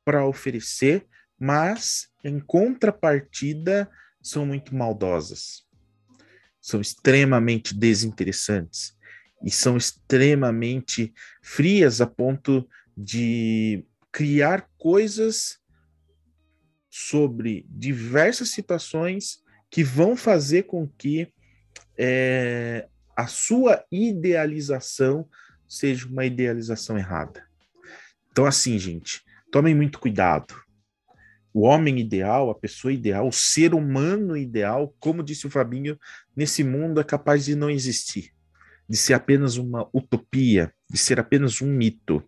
para 0.04 0.26
oferecer, 0.26 1.08
mas 1.40 2.10
em 2.24 2.40
contrapartida 2.40 3.90
são 4.22 4.46
muito 4.46 4.76
maldosas, 4.76 5.64
são 6.70 6.80
extremamente 6.80 7.74
desinteressantes 7.74 8.96
e 9.44 9.50
são 9.50 9.76
extremamente 9.78 11.14
frias 11.42 12.02
a 12.02 12.08
ponto 12.08 12.68
de 12.96 13.86
criar 14.12 14.70
coisas 14.78 15.60
sobre 16.90 17.66
diversas 17.70 18.50
situações 18.50 19.40
que 19.70 19.84
vão 19.84 20.16
fazer 20.16 20.64
com 20.64 20.88
que 20.88 21.32
é, 21.98 22.88
a 23.16 23.28
sua 23.28 23.84
idealização 23.92 25.28
seja 25.68 26.08
uma 26.08 26.26
idealização 26.26 26.98
errada. 26.98 27.44
Então, 28.32 28.46
assim, 28.46 28.78
gente, 28.80 29.22
tomem 29.52 29.76
muito 29.76 30.00
cuidado. 30.00 30.56
O 31.60 31.64
homem 31.64 32.00
ideal, 32.00 32.50
a 32.50 32.56
pessoa 32.56 32.94
ideal, 32.94 33.28
o 33.28 33.34
ser 33.34 33.74
humano 33.74 34.38
ideal, 34.38 34.96
como 34.98 35.22
disse 35.22 35.46
o 35.46 35.50
Fabinho, 35.50 36.00
nesse 36.34 36.64
mundo 36.64 37.02
é 37.02 37.04
capaz 37.04 37.44
de 37.44 37.54
não 37.54 37.70
existir, 37.70 38.32
de 38.88 38.96
ser 38.96 39.14
apenas 39.14 39.58
uma 39.58 39.86
utopia, 39.94 40.74
de 40.90 40.98
ser 40.98 41.20
apenas 41.20 41.62
um 41.62 41.68
mito, 41.68 42.24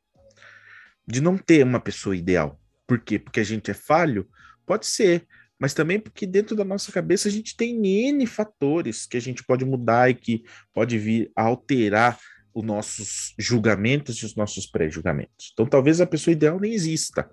de 1.08 1.22
não 1.22 1.38
ter 1.38 1.64
uma 1.64 1.80
pessoa 1.80 2.14
ideal. 2.14 2.60
Por 2.86 3.00
quê? 3.00 3.18
Porque 3.18 3.40
a 3.40 3.44
gente 3.46 3.72
é 3.72 3.74
falho? 3.74 4.28
Pode 4.66 4.86
ser, 4.86 5.26
mas 5.58 5.74
também 5.74 5.98
porque 5.98 6.28
dentro 6.28 6.54
da 6.54 6.66
nossa 6.66 6.92
cabeça 6.92 7.30
a 7.30 7.32
gente 7.32 7.56
tem 7.56 7.88
N 7.88 8.28
fatores 8.28 9.06
que 9.06 9.16
a 9.16 9.22
gente 9.22 9.46
pode 9.46 9.64
mudar 9.64 10.10
e 10.10 10.14
que 10.14 10.44
pode 10.74 10.98
vir 10.98 11.32
a 11.38 11.44
alterar 11.44 12.20
os 12.54 12.66
nossos 12.66 13.34
julgamentos 13.40 14.18
e 14.18 14.26
os 14.26 14.36
nossos 14.36 14.66
pré-julgamentos. 14.66 15.52
Então, 15.54 15.66
talvez 15.66 16.02
a 16.02 16.06
pessoa 16.06 16.34
ideal 16.34 16.60
nem 16.60 16.74
exista, 16.74 17.32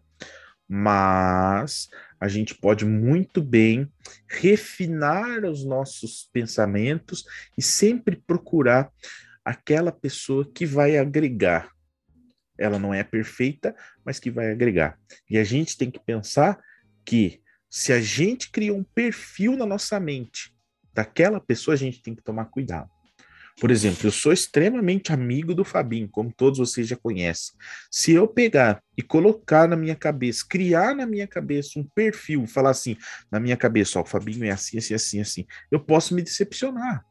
mas 0.68 1.88
a 2.20 2.28
gente 2.28 2.54
pode 2.54 2.84
muito 2.84 3.40
bem 3.40 3.90
refinar 4.28 5.44
os 5.44 5.64
nossos 5.64 6.28
pensamentos 6.32 7.24
e 7.56 7.62
sempre 7.62 8.16
procurar 8.16 8.92
aquela 9.44 9.90
pessoa 9.90 10.44
que 10.44 10.66
vai 10.66 10.98
agregar. 10.98 11.70
Ela 12.58 12.78
não 12.78 12.92
é 12.92 13.02
perfeita, 13.02 13.74
mas 14.04 14.18
que 14.20 14.30
vai 14.30 14.50
agregar. 14.50 14.98
E 15.30 15.38
a 15.38 15.44
gente 15.44 15.78
tem 15.78 15.90
que 15.90 16.00
pensar 16.00 16.60
que 17.04 17.40
se 17.70 17.92
a 17.92 18.00
gente 18.00 18.50
cria 18.50 18.74
um 18.74 18.82
perfil 18.82 19.56
na 19.56 19.64
nossa 19.64 19.98
mente 20.00 20.54
daquela 20.92 21.40
pessoa, 21.40 21.74
a 21.74 21.78
gente 21.78 22.02
tem 22.02 22.14
que 22.14 22.22
tomar 22.22 22.46
cuidado. 22.46 22.90
Por 23.60 23.72
exemplo, 23.72 24.06
eu 24.06 24.12
sou 24.12 24.32
extremamente 24.32 25.12
amigo 25.12 25.52
do 25.52 25.64
Fabinho, 25.64 26.08
como 26.08 26.32
todos 26.32 26.58
vocês 26.58 26.86
já 26.86 26.96
conhecem. 26.96 27.56
Se 27.90 28.12
eu 28.12 28.28
pegar 28.28 28.80
e 28.96 29.02
colocar 29.02 29.68
na 29.68 29.76
minha 29.76 29.96
cabeça, 29.96 30.44
criar 30.48 30.94
na 30.94 31.04
minha 31.04 31.26
cabeça 31.26 31.78
um 31.78 31.84
perfil, 31.84 32.46
falar 32.46 32.70
assim, 32.70 32.96
na 33.30 33.40
minha 33.40 33.56
cabeça, 33.56 33.98
ó, 33.98 34.02
o 34.02 34.06
Fabinho 34.06 34.44
é 34.44 34.50
assim, 34.50 34.78
assim, 34.78 34.94
assim, 34.94 35.20
assim, 35.20 35.46
eu 35.72 35.80
posso 35.80 36.14
me 36.14 36.22
decepcionar. 36.22 37.04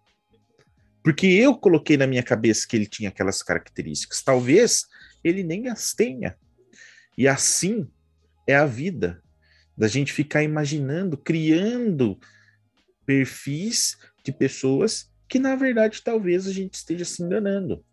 Porque 1.03 1.27
eu 1.27 1.55
coloquei 1.55 1.97
na 1.97 2.07
minha 2.07 2.23
cabeça 2.23 2.65
que 2.67 2.75
ele 2.75 2.86
tinha 2.86 3.10
aquelas 3.10 3.41
características. 3.41 4.21
Talvez 4.21 4.86
ele 5.23 5.43
nem 5.43 5.67
as 5.67 5.93
tenha. 5.93 6.38
E 7.17 7.27
assim 7.27 7.89
é 8.45 8.55
a 8.55 8.65
vida 8.65 9.21
da 9.77 9.88
gente 9.88 10.13
ficar 10.13 10.43
imaginando, 10.43 11.17
criando 11.17 12.17
perfis 13.05 13.97
de 14.23 14.31
pessoas 14.31 15.10
que, 15.28 15.40
na 15.40 15.56
verdade, 15.56 16.02
talvez 16.04 16.48
a 16.48 16.52
gente 16.52 16.76
esteja 16.76 17.06
se 17.06 17.22
enganando. 17.24 17.84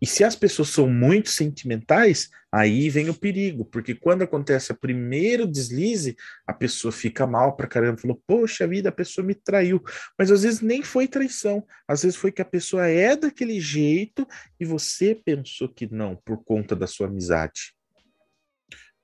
E 0.00 0.06
se 0.06 0.24
as 0.24 0.34
pessoas 0.34 0.70
são 0.70 0.88
muito 0.88 1.30
sentimentais, 1.30 2.28
aí 2.50 2.90
vem 2.90 3.08
o 3.08 3.14
perigo, 3.14 3.64
porque 3.64 3.94
quando 3.94 4.22
acontece 4.22 4.72
o 4.72 4.76
primeiro 4.76 5.46
deslize, 5.46 6.16
a 6.44 6.52
pessoa 6.52 6.90
fica 6.90 7.24
mal 7.24 7.54
pra 7.54 7.68
caramba, 7.68 8.00
falou, 8.00 8.20
poxa 8.26 8.66
vida, 8.66 8.88
a 8.88 8.92
pessoa 8.92 9.24
me 9.24 9.34
traiu. 9.34 9.80
Mas 10.18 10.32
às 10.32 10.42
vezes 10.42 10.60
nem 10.60 10.82
foi 10.82 11.06
traição, 11.06 11.64
às 11.86 12.02
vezes 12.02 12.16
foi 12.16 12.32
que 12.32 12.42
a 12.42 12.44
pessoa 12.44 12.88
é 12.88 13.14
daquele 13.14 13.60
jeito 13.60 14.26
e 14.58 14.64
você 14.64 15.14
pensou 15.14 15.68
que 15.68 15.86
não, 15.86 16.16
por 16.24 16.42
conta 16.42 16.74
da 16.74 16.88
sua 16.88 17.06
amizade 17.06 17.72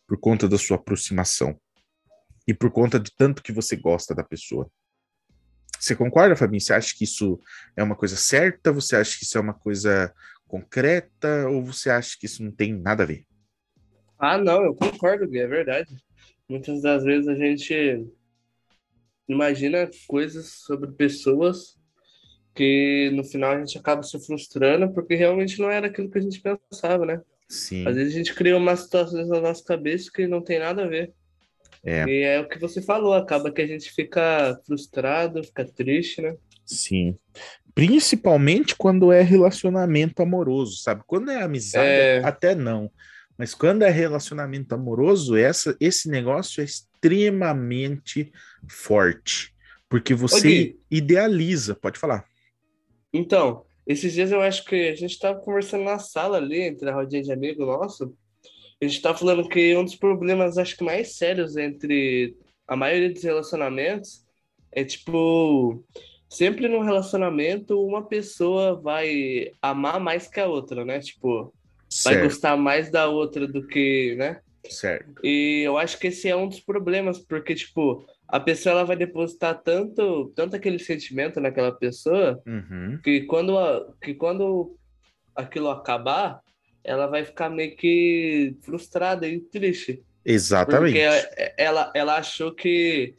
por 0.08 0.18
conta 0.18 0.48
da 0.48 0.56
sua 0.56 0.76
aproximação 0.78 1.60
e 2.46 2.54
por 2.54 2.70
conta 2.72 2.98
de 2.98 3.14
tanto 3.14 3.42
que 3.42 3.52
você 3.52 3.76
gosta 3.76 4.14
da 4.14 4.24
pessoa. 4.24 4.70
Você 5.78 5.94
concorda, 5.94 6.36
Fabinho? 6.36 6.60
Você 6.60 6.72
acha 6.72 6.94
que 6.96 7.04
isso 7.04 7.38
é 7.76 7.82
uma 7.82 7.96
coisa 7.96 8.16
certa? 8.16 8.72
Você 8.72 8.96
acha 8.96 9.16
que 9.16 9.24
isso 9.24 9.38
é 9.38 9.40
uma 9.40 9.54
coisa 9.54 10.12
concreta? 10.46 11.48
Ou 11.48 11.64
você 11.64 11.90
acha 11.90 12.16
que 12.18 12.26
isso 12.26 12.42
não 12.42 12.50
tem 12.50 12.72
nada 12.72 13.02
a 13.02 13.06
ver? 13.06 13.24
Ah, 14.18 14.36
não, 14.36 14.64
eu 14.64 14.74
concordo, 14.74 15.28
Gui, 15.28 15.38
é 15.38 15.46
verdade. 15.46 15.94
Muitas 16.48 16.82
das 16.82 17.04
vezes 17.04 17.28
a 17.28 17.34
gente 17.34 18.06
imagina 19.28 19.88
coisas 20.06 20.46
sobre 20.64 20.90
pessoas 20.92 21.76
que 22.54 23.10
no 23.14 23.22
final 23.22 23.52
a 23.52 23.58
gente 23.58 23.78
acaba 23.78 24.02
se 24.02 24.18
frustrando 24.26 24.92
porque 24.92 25.14
realmente 25.14 25.60
não 25.60 25.70
era 25.70 25.86
aquilo 25.86 26.10
que 26.10 26.18
a 26.18 26.22
gente 26.22 26.40
pensava, 26.40 27.06
né? 27.06 27.22
Sim. 27.48 27.86
Às 27.86 27.94
vezes 27.94 28.14
a 28.14 28.16
gente 28.18 28.34
cria 28.34 28.56
umas 28.56 28.80
situações 28.80 29.28
na 29.28 29.40
nossa 29.40 29.62
cabeça 29.62 30.10
que 30.12 30.26
não 30.26 30.42
tem 30.42 30.58
nada 30.58 30.84
a 30.84 30.88
ver. 30.88 31.14
É. 31.84 32.04
E 32.08 32.22
é 32.22 32.40
o 32.40 32.48
que 32.48 32.58
você 32.58 32.82
falou, 32.82 33.14
acaba 33.14 33.50
que 33.50 33.62
a 33.62 33.66
gente 33.66 33.90
fica 33.90 34.58
frustrado, 34.66 35.42
fica 35.44 35.64
triste, 35.64 36.20
né? 36.20 36.36
Sim. 36.64 37.16
Principalmente 37.74 38.74
quando 38.76 39.12
é 39.12 39.22
relacionamento 39.22 40.22
amoroso, 40.22 40.76
sabe? 40.78 41.02
Quando 41.06 41.30
é 41.30 41.42
amizade, 41.42 41.88
É. 41.88 42.22
até 42.24 42.54
não. 42.54 42.90
Mas 43.36 43.54
quando 43.54 43.82
é 43.82 43.90
relacionamento 43.90 44.74
amoroso, 44.74 45.36
essa, 45.36 45.76
esse 45.80 46.08
negócio 46.08 46.60
é 46.60 46.64
extremamente 46.64 48.32
forte. 48.68 49.54
Porque 49.88 50.12
você 50.12 50.76
idealiza, 50.90 51.74
pode 51.74 51.98
falar. 51.98 52.24
Então, 53.12 53.64
esses 53.86 54.12
dias 54.12 54.32
eu 54.32 54.40
acho 54.42 54.64
que 54.64 54.88
a 54.88 54.94
gente 54.94 55.12
estava 55.12 55.38
conversando 55.40 55.84
na 55.84 55.98
sala 55.98 56.36
ali, 56.36 56.60
entre 56.60 56.90
a 56.90 56.94
rodinha 56.94 57.22
de 57.22 57.32
amigo 57.32 57.64
nosso. 57.64 58.14
A 58.80 58.84
gente 58.86 59.02
tá 59.02 59.14
falando 59.14 59.48
que 59.48 59.76
um 59.76 59.84
dos 59.84 59.96
problemas, 59.96 60.56
acho 60.56 60.76
que 60.76 60.84
mais 60.84 61.16
sérios 61.16 61.56
entre 61.56 62.36
a 62.66 62.76
maioria 62.76 63.12
dos 63.12 63.22
relacionamentos 63.22 64.24
é 64.70 64.84
tipo, 64.84 65.84
sempre 66.28 66.68
no 66.68 66.82
relacionamento 66.82 67.84
uma 67.84 68.06
pessoa 68.06 68.80
vai 68.80 69.50
amar 69.60 69.98
mais 69.98 70.28
que 70.28 70.38
a 70.38 70.46
outra, 70.46 70.84
né? 70.84 71.00
Tipo, 71.00 71.52
vai 72.04 72.14
Certo, 72.14 72.22
gostar 72.24 72.56
mais 72.56 72.90
da 72.90 73.08
outra 73.08 73.48
do 73.48 73.66
que, 73.66 74.14
né? 74.16 74.40
certo. 74.68 75.24
E 75.24 75.62
eu 75.66 75.76
acho 75.78 75.98
que 75.98 76.08
esse 76.08 76.28
é 76.28 76.36
um 76.36 76.48
dos 76.48 76.60
problemas, 76.60 77.18
porque, 77.18 77.54
tipo, 77.54 78.04
a 78.28 78.38
pessoa 78.38 78.72
ela 78.74 78.84
vai 78.84 78.96
depositar 78.96 79.60
tanto, 79.62 80.30
tanto 80.36 80.54
aquele 80.54 80.78
sentimento 80.78 81.40
naquela 81.40 81.72
pessoa 81.72 82.40
Uhum. 82.46 83.00
que 83.02 83.22
quando, 83.22 83.58
a- 83.58 83.92
que 84.02 84.14
quando 84.14 84.76
aquilo 85.34 85.70
acabar, 85.70 86.40
ela 86.88 87.06
vai 87.06 87.22
ficar 87.22 87.50
meio 87.50 87.76
que 87.76 88.56
frustrada 88.62 89.28
e 89.28 89.40
triste. 89.40 90.02
Exatamente. 90.24 90.94
Porque 90.94 90.98
ela, 90.98 91.28
ela, 91.56 91.92
ela 91.94 92.16
achou 92.16 92.54
que 92.54 93.14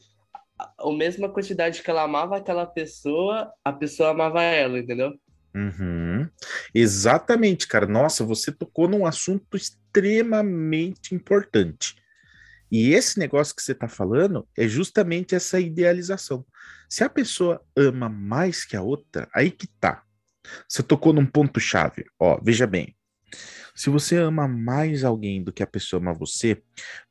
a 0.58 0.92
mesma 0.92 1.30
quantidade 1.30 1.84
que 1.84 1.90
ela 1.90 2.04
amava 2.04 2.38
aquela 2.38 2.66
pessoa, 2.66 3.52
a 3.64 3.72
pessoa 3.72 4.10
amava 4.10 4.42
ela, 4.42 4.80
entendeu? 4.80 5.14
Uhum. 5.56 6.28
Exatamente, 6.74 7.68
cara. 7.68 7.86
Nossa, 7.86 8.24
você 8.24 8.52
tocou 8.52 8.88
num 8.88 9.06
assunto 9.06 9.56
extremamente 9.56 11.14
importante. 11.14 11.96
E 12.72 12.94
esse 12.94 13.20
negócio 13.20 13.56
que 13.56 13.62
você 13.62 13.72
está 13.72 13.88
falando 13.88 14.48
é 14.58 14.68
justamente 14.68 15.36
essa 15.36 15.60
idealização. 15.60 16.46
Se 16.88 17.04
a 17.04 17.10
pessoa 17.10 17.64
ama 17.76 18.10
mais 18.10 18.66
que 18.66 18.76
a 18.76 18.82
outra, 18.82 19.28
aí 19.34 19.52
que 19.52 19.68
tá. 19.68 20.04
Você 20.68 20.82
tocou 20.82 21.14
num 21.14 21.26
ponto-chave. 21.26 22.06
Ó, 22.20 22.40
veja 22.42 22.66
bem. 22.66 22.96
Se 23.80 23.90
você 23.90 24.18
ama 24.18 24.46
mais 24.46 25.06
alguém 25.06 25.42
do 25.42 25.54
que 25.54 25.64
a 25.64 25.68
pessoa 25.68 26.02
ama 26.02 26.14
você, 26.14 26.62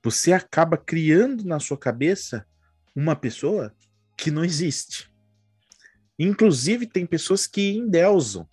você 0.04 0.34
acaba 0.34 0.76
criando 0.76 1.42
na 1.46 1.58
sua 1.58 1.78
cabeça 1.78 2.46
uma 2.94 3.16
pessoa 3.16 3.74
que 4.14 4.30
não 4.30 4.44
existe. 4.44 5.10
Inclusive, 6.18 6.86
tem 6.86 7.06
pessoas 7.06 7.46
que 7.46 7.70
endeusam 7.70 8.46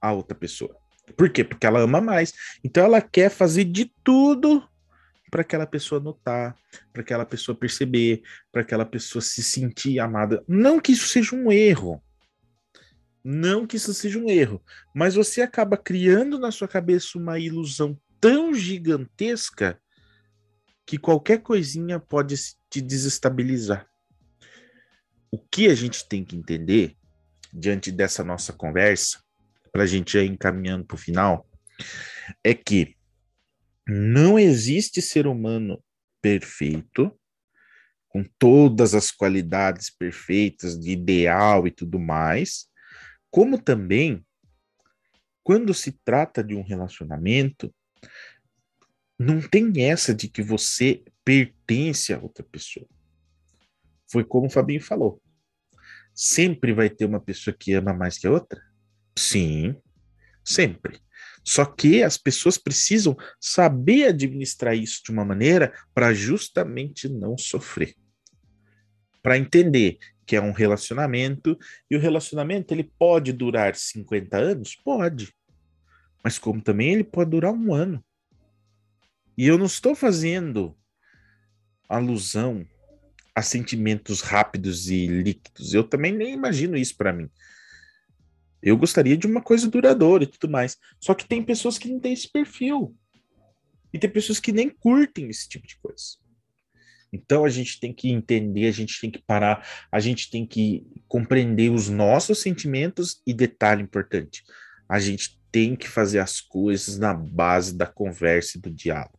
a 0.00 0.12
outra 0.12 0.32
pessoa. 0.32 0.76
Por 1.16 1.28
quê? 1.28 1.42
Porque 1.42 1.66
ela 1.66 1.80
ama 1.80 2.00
mais. 2.00 2.32
Então, 2.62 2.84
ela 2.84 3.00
quer 3.00 3.30
fazer 3.30 3.64
de 3.64 3.92
tudo 4.04 4.62
para 5.28 5.40
aquela 5.40 5.66
pessoa 5.66 6.00
notar, 6.00 6.54
para 6.92 7.02
aquela 7.02 7.26
pessoa 7.26 7.58
perceber, 7.58 8.22
para 8.52 8.62
aquela 8.62 8.86
pessoa 8.86 9.20
se 9.20 9.42
sentir 9.42 9.98
amada. 9.98 10.40
Não 10.46 10.78
que 10.78 10.92
isso 10.92 11.08
seja 11.08 11.34
um 11.34 11.50
erro. 11.50 12.00
Não 13.28 13.66
que 13.66 13.76
isso 13.76 13.92
seja 13.92 14.20
um 14.20 14.30
erro. 14.30 14.62
Mas 14.94 15.16
você 15.16 15.42
acaba 15.42 15.76
criando 15.76 16.38
na 16.38 16.52
sua 16.52 16.68
cabeça 16.68 17.18
uma 17.18 17.40
ilusão 17.40 18.00
tão 18.20 18.54
gigantesca 18.54 19.82
que 20.86 20.96
qualquer 20.96 21.42
coisinha 21.42 21.98
pode 21.98 22.36
te 22.70 22.80
desestabilizar. 22.80 23.84
O 25.28 25.38
que 25.38 25.66
a 25.66 25.74
gente 25.74 26.08
tem 26.08 26.24
que 26.24 26.36
entender 26.36 26.96
diante 27.52 27.90
dessa 27.90 28.22
nossa 28.22 28.52
conversa, 28.52 29.20
para 29.72 29.82
a 29.82 29.86
gente 29.86 30.16
ir 30.16 30.30
encaminhando 30.30 30.84
para 30.84 30.94
o 30.94 30.98
final, 30.98 31.50
é 32.44 32.54
que 32.54 32.94
não 33.88 34.38
existe 34.38 35.02
ser 35.02 35.26
humano 35.26 35.82
perfeito, 36.22 37.12
com 38.08 38.24
todas 38.38 38.94
as 38.94 39.10
qualidades 39.10 39.90
perfeitas, 39.90 40.78
de 40.78 40.92
ideal 40.92 41.66
e 41.66 41.72
tudo 41.72 41.98
mais, 41.98 42.68
como 43.36 43.60
também, 43.60 44.24
quando 45.44 45.74
se 45.74 45.92
trata 45.92 46.42
de 46.42 46.54
um 46.54 46.62
relacionamento, 46.62 47.70
não 49.18 49.42
tem 49.42 49.70
essa 49.84 50.14
de 50.14 50.26
que 50.26 50.40
você 50.40 51.04
pertence 51.22 52.14
a 52.14 52.18
outra 52.18 52.42
pessoa. 52.42 52.88
Foi 54.10 54.24
como 54.24 54.46
o 54.46 54.50
Fabinho 54.50 54.80
falou. 54.80 55.20
Sempre 56.14 56.72
vai 56.72 56.88
ter 56.88 57.04
uma 57.04 57.20
pessoa 57.20 57.54
que 57.54 57.74
ama 57.74 57.92
mais 57.92 58.16
que 58.16 58.26
a 58.26 58.30
outra? 58.30 58.58
Sim, 59.18 59.76
sempre. 60.42 60.98
Só 61.44 61.66
que 61.66 62.02
as 62.02 62.16
pessoas 62.16 62.56
precisam 62.56 63.14
saber 63.38 64.06
administrar 64.06 64.74
isso 64.74 65.02
de 65.04 65.10
uma 65.10 65.26
maneira 65.26 65.74
para 65.92 66.14
justamente 66.14 67.06
não 67.06 67.36
sofrer. 67.36 67.94
Para 69.22 69.36
entender 69.36 69.98
que 70.26 70.36
é 70.36 70.40
um 70.40 70.52
relacionamento 70.52 71.56
e 71.90 71.96
o 71.96 72.00
relacionamento 72.00 72.74
ele 72.74 72.90
pode 72.98 73.32
durar 73.32 73.76
50 73.76 74.36
anos? 74.36 74.74
Pode. 74.74 75.32
Mas 76.22 76.38
como 76.38 76.60
também 76.60 76.92
ele 76.92 77.04
pode 77.04 77.30
durar 77.30 77.52
um 77.52 77.72
ano. 77.72 78.04
E 79.38 79.46
eu 79.46 79.56
não 79.56 79.66
estou 79.66 79.94
fazendo 79.94 80.76
alusão 81.88 82.66
a 83.34 83.42
sentimentos 83.42 84.22
rápidos 84.22 84.88
e 84.88 85.06
líquidos. 85.06 85.74
Eu 85.74 85.84
também 85.84 86.12
nem 86.12 86.32
imagino 86.32 86.76
isso 86.76 86.96
para 86.96 87.12
mim. 87.12 87.30
Eu 88.62 88.76
gostaria 88.76 89.16
de 89.16 89.26
uma 89.26 89.42
coisa 89.42 89.70
duradoura 89.70 90.24
e 90.24 90.26
tudo 90.26 90.50
mais. 90.50 90.76
Só 90.98 91.14
que 91.14 91.28
tem 91.28 91.44
pessoas 91.44 91.78
que 91.78 91.88
não 91.88 92.00
têm 92.00 92.14
esse 92.14 92.30
perfil. 92.30 92.96
E 93.92 93.98
tem 93.98 94.10
pessoas 94.10 94.40
que 94.40 94.52
nem 94.52 94.68
curtem 94.68 95.28
esse 95.28 95.48
tipo 95.48 95.66
de 95.66 95.78
coisa. 95.78 96.16
Então 97.12 97.44
a 97.44 97.48
gente 97.48 97.80
tem 97.80 97.92
que 97.92 98.10
entender, 98.10 98.66
a 98.66 98.72
gente 98.72 99.00
tem 99.00 99.10
que 99.10 99.22
parar, 99.22 99.66
a 99.90 100.00
gente 100.00 100.30
tem 100.30 100.46
que 100.46 100.86
compreender 101.08 101.70
os 101.70 101.88
nossos 101.88 102.40
sentimentos 102.40 103.20
e 103.26 103.32
detalhe 103.32 103.82
importante, 103.82 104.42
a 104.88 104.98
gente 104.98 105.40
tem 105.50 105.74
que 105.74 105.88
fazer 105.88 106.18
as 106.18 106.40
coisas 106.40 106.98
na 106.98 107.14
base 107.14 107.76
da 107.76 107.86
conversa 107.86 108.58
e 108.58 108.60
do 108.60 108.70
diálogo. 108.70 109.18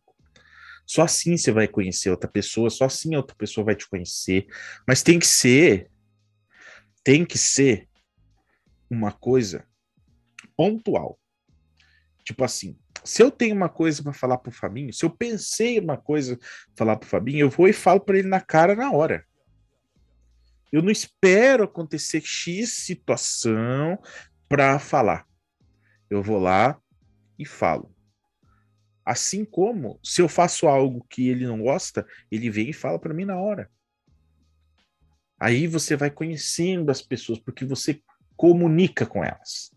Só 0.86 1.02
assim 1.02 1.36
você 1.36 1.50
vai 1.50 1.68
conhecer 1.68 2.10
outra 2.10 2.30
pessoa, 2.30 2.70
só 2.70 2.86
assim 2.86 3.14
a 3.14 3.18
outra 3.18 3.36
pessoa 3.36 3.64
vai 3.64 3.76
te 3.76 3.88
conhecer, 3.88 4.46
mas 4.86 5.02
tem 5.02 5.18
que 5.18 5.26
ser 5.26 5.90
tem 7.04 7.24
que 7.24 7.38
ser 7.38 7.88
uma 8.90 9.12
coisa 9.12 9.66
pontual. 10.56 11.18
Tipo 12.24 12.44
assim, 12.44 12.76
se 13.08 13.22
eu 13.22 13.30
tenho 13.30 13.56
uma 13.56 13.70
coisa 13.70 14.02
para 14.02 14.12
falar 14.12 14.36
pro 14.36 14.52
Fabinho, 14.52 14.92
se 14.92 15.02
eu 15.02 15.08
pensei 15.08 15.80
uma 15.80 15.96
coisa 15.96 16.36
pra 16.36 16.46
falar 16.76 16.96
pro 16.96 17.08
Fabinho, 17.08 17.40
eu 17.40 17.48
vou 17.48 17.66
e 17.66 17.72
falo 17.72 18.00
para 18.00 18.18
ele 18.18 18.28
na 18.28 18.38
cara 18.38 18.74
na 18.74 18.92
hora. 18.92 19.24
Eu 20.70 20.82
não 20.82 20.90
espero 20.90 21.64
acontecer 21.64 22.20
X 22.20 22.68
situação 22.74 23.98
para 24.46 24.78
falar. 24.78 25.26
Eu 26.10 26.22
vou 26.22 26.38
lá 26.38 26.78
e 27.38 27.46
falo. 27.46 27.90
Assim 29.02 29.42
como, 29.42 29.98
se 30.04 30.20
eu 30.20 30.28
faço 30.28 30.68
algo 30.68 31.06
que 31.08 31.30
ele 31.30 31.46
não 31.46 31.62
gosta, 31.62 32.06
ele 32.30 32.50
vem 32.50 32.68
e 32.68 32.74
fala 32.74 32.98
para 32.98 33.14
mim 33.14 33.24
na 33.24 33.38
hora. 33.38 33.70
Aí 35.40 35.66
você 35.66 35.96
vai 35.96 36.10
conhecendo 36.10 36.90
as 36.90 37.00
pessoas, 37.00 37.38
porque 37.38 37.64
você 37.64 38.02
comunica 38.36 39.06
com 39.06 39.24
elas. 39.24 39.72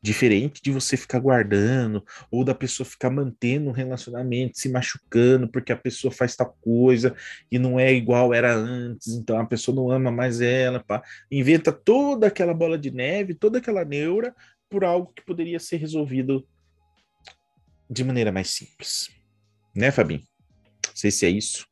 Diferente 0.00 0.62
de 0.62 0.70
você 0.70 0.96
ficar 0.96 1.18
guardando, 1.18 2.04
ou 2.30 2.44
da 2.44 2.54
pessoa 2.54 2.86
ficar 2.86 3.10
mantendo 3.10 3.68
um 3.68 3.72
relacionamento, 3.72 4.58
se 4.58 4.68
machucando 4.68 5.48
porque 5.48 5.72
a 5.72 5.76
pessoa 5.76 6.12
faz 6.12 6.36
tal 6.36 6.56
coisa 6.60 7.16
e 7.50 7.58
não 7.58 7.80
é 7.80 7.92
igual 7.92 8.32
era 8.32 8.54
antes, 8.54 9.08
então 9.08 9.40
a 9.40 9.46
pessoa 9.46 9.74
não 9.74 9.90
ama 9.90 10.10
mais 10.10 10.40
ela, 10.40 10.78
pá. 10.78 11.02
inventa 11.30 11.72
toda 11.72 12.28
aquela 12.28 12.54
bola 12.54 12.78
de 12.78 12.92
neve, 12.92 13.34
toda 13.34 13.58
aquela 13.58 13.84
neura 13.84 14.34
por 14.70 14.84
algo 14.84 15.12
que 15.14 15.24
poderia 15.24 15.58
ser 15.58 15.78
resolvido 15.78 16.46
de 17.90 18.04
maneira 18.04 18.30
mais 18.30 18.50
simples. 18.50 19.10
Né, 19.74 19.90
Fabinho? 19.90 20.22
Não 20.86 20.94
sei 20.94 21.10
se 21.10 21.26
é 21.26 21.30
isso. 21.30 21.66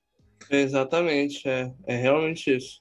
Exatamente, 0.50 1.46
é, 1.48 1.72
é 1.86 1.96
realmente 1.96 2.56
isso. 2.56 2.80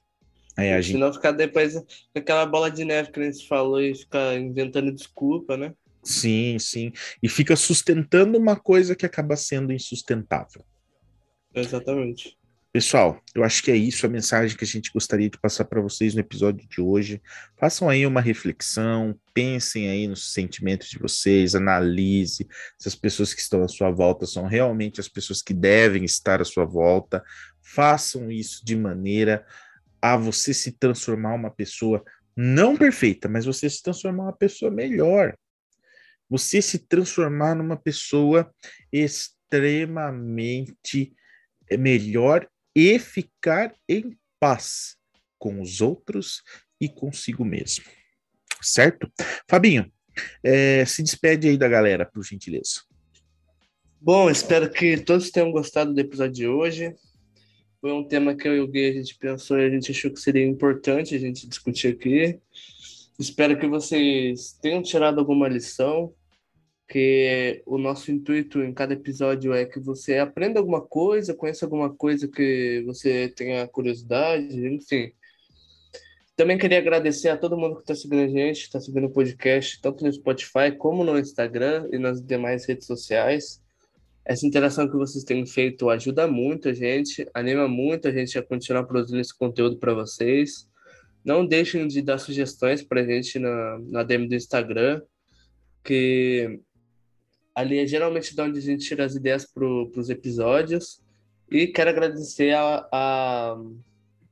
É, 0.56 0.74
a 0.74 0.80
gente... 0.80 0.94
Senão 0.94 1.12
ficar 1.12 1.32
depois 1.32 1.74
com 1.74 2.18
aquela 2.18 2.46
bola 2.46 2.70
de 2.70 2.84
neve 2.84 3.10
que 3.10 3.20
a 3.20 3.30
gente 3.30 3.46
falou 3.46 3.80
e 3.80 3.94
ficar 3.94 4.38
inventando 4.38 4.92
desculpa, 4.92 5.56
né? 5.56 5.74
Sim, 6.02 6.58
sim. 6.58 6.92
E 7.22 7.28
fica 7.28 7.56
sustentando 7.56 8.38
uma 8.38 8.56
coisa 8.56 8.94
que 8.94 9.04
acaba 9.04 9.36
sendo 9.36 9.72
insustentável. 9.72 10.64
Exatamente. 11.54 12.36
Pessoal, 12.72 13.22
eu 13.34 13.42
acho 13.42 13.62
que 13.62 13.70
é 13.70 13.76
isso 13.76 14.04
a 14.04 14.08
mensagem 14.08 14.54
que 14.54 14.64
a 14.64 14.66
gente 14.66 14.92
gostaria 14.92 15.30
de 15.30 15.38
passar 15.38 15.64
para 15.64 15.80
vocês 15.80 16.14
no 16.14 16.20
episódio 16.20 16.68
de 16.68 16.80
hoje. 16.80 17.22
Façam 17.56 17.88
aí 17.88 18.06
uma 18.06 18.20
reflexão, 18.20 19.18
pensem 19.32 19.88
aí 19.88 20.06
nos 20.06 20.34
sentimentos 20.34 20.90
de 20.90 20.98
vocês, 20.98 21.54
analise 21.54 22.46
se 22.78 22.86
as 22.86 22.94
pessoas 22.94 23.32
que 23.32 23.40
estão 23.40 23.62
à 23.62 23.68
sua 23.68 23.90
volta 23.90 24.26
são 24.26 24.44
realmente 24.44 25.00
as 25.00 25.08
pessoas 25.08 25.40
que 25.40 25.54
devem 25.54 26.04
estar 26.04 26.42
à 26.42 26.44
sua 26.44 26.66
volta. 26.66 27.24
Façam 27.62 28.30
isso 28.30 28.62
de 28.62 28.76
maneira 28.76 29.44
a 30.00 30.16
você 30.16 30.54
se 30.54 30.72
transformar 30.72 31.34
uma 31.34 31.50
pessoa 31.50 32.02
não 32.36 32.76
perfeita, 32.76 33.28
mas 33.28 33.46
você 33.46 33.70
se 33.70 33.82
transformar 33.82 34.24
uma 34.24 34.36
pessoa 34.36 34.70
melhor. 34.70 35.36
Você 36.28 36.60
se 36.60 36.78
transformar 36.78 37.54
numa 37.54 37.76
pessoa 37.76 38.52
extremamente 38.92 41.14
melhor 41.78 42.48
e 42.74 42.98
ficar 42.98 43.74
em 43.88 44.18
paz 44.38 44.96
com 45.38 45.62
os 45.62 45.80
outros 45.80 46.42
e 46.80 46.88
consigo 46.88 47.44
mesmo. 47.44 47.84
Certo? 48.60 49.08
Fabinho, 49.48 49.90
é, 50.42 50.84
se 50.84 51.00
despede 51.02 51.48
aí 51.48 51.56
da 51.56 51.68
galera, 51.68 52.04
por 52.04 52.24
gentileza. 52.24 52.82
Bom, 54.00 54.28
espero 54.30 54.70
que 54.70 54.98
todos 54.98 55.30
tenham 55.30 55.50
gostado 55.50 55.94
do 55.94 56.00
episódio 56.00 56.34
de 56.34 56.46
hoje. 56.46 56.94
Foi 57.86 57.92
um 57.92 58.02
tema 58.02 58.34
que 58.34 58.48
eu 58.48 58.56
e 58.56 58.58
o 58.58 58.66
Gui 58.66 58.88
a 58.88 58.92
gente 58.94 59.16
pensou 59.16 59.60
e 59.60 59.64
a 59.64 59.70
gente 59.70 59.92
achou 59.92 60.10
que 60.10 60.18
seria 60.18 60.44
importante 60.44 61.14
a 61.14 61.18
gente 61.20 61.46
discutir 61.46 61.94
aqui. 61.94 62.40
Espero 63.16 63.56
que 63.56 63.68
vocês 63.68 64.58
tenham 64.60 64.82
tirado 64.82 65.20
alguma 65.20 65.46
lição, 65.46 66.12
que 66.88 67.62
o 67.64 67.78
nosso 67.78 68.10
intuito 68.10 68.60
em 68.60 68.74
cada 68.74 68.92
episódio 68.92 69.54
é 69.54 69.64
que 69.64 69.78
você 69.78 70.18
aprenda 70.18 70.58
alguma 70.58 70.80
coisa, 70.80 71.32
conheça 71.32 71.64
alguma 71.64 71.94
coisa 71.94 72.26
que 72.26 72.82
você 72.84 73.28
tenha 73.28 73.68
curiosidade, 73.68 74.66
enfim. 74.66 75.12
Também 76.34 76.58
queria 76.58 76.78
agradecer 76.78 77.28
a 77.28 77.36
todo 77.36 77.56
mundo 77.56 77.76
que 77.76 77.82
está 77.82 77.94
seguindo 77.94 78.22
a 78.22 78.28
gente, 78.28 78.62
está 78.62 78.80
seguindo 78.80 79.06
o 79.06 79.12
podcast, 79.12 79.80
tanto 79.80 80.04
no 80.04 80.12
Spotify 80.12 80.76
como 80.76 81.04
no 81.04 81.16
Instagram 81.16 81.88
e 81.92 82.00
nas 82.00 82.20
demais 82.20 82.66
redes 82.66 82.84
sociais. 82.88 83.64
Essa 84.28 84.44
interação 84.44 84.88
que 84.88 84.96
vocês 84.96 85.22
têm 85.22 85.46
feito 85.46 85.88
ajuda 85.88 86.26
muito 86.26 86.68
a 86.68 86.72
gente, 86.72 87.24
anima 87.32 87.68
muito 87.68 88.08
a 88.08 88.10
gente 88.10 88.36
a 88.36 88.42
continuar 88.42 88.82
produzindo 88.82 89.20
esse 89.20 89.36
conteúdo 89.36 89.78
para 89.78 89.94
vocês. 89.94 90.68
Não 91.24 91.46
deixem 91.46 91.86
de 91.86 92.02
dar 92.02 92.18
sugestões 92.18 92.82
para 92.82 93.02
a 93.02 93.04
gente 93.04 93.38
na, 93.38 93.78
na 93.78 94.02
DM 94.02 94.26
do 94.26 94.34
Instagram, 94.34 95.00
que 95.84 96.58
ali 97.54 97.78
é 97.78 97.86
geralmente 97.86 98.34
de 98.34 98.40
onde 98.40 98.58
a 98.58 98.62
gente 98.62 98.84
tira 98.84 99.04
as 99.04 99.14
ideias 99.14 99.46
para 99.46 99.64
os 99.64 100.10
episódios. 100.10 101.00
E 101.48 101.68
quero 101.68 101.90
agradecer 101.90 102.52
a, 102.52 102.84
a, 102.92 103.56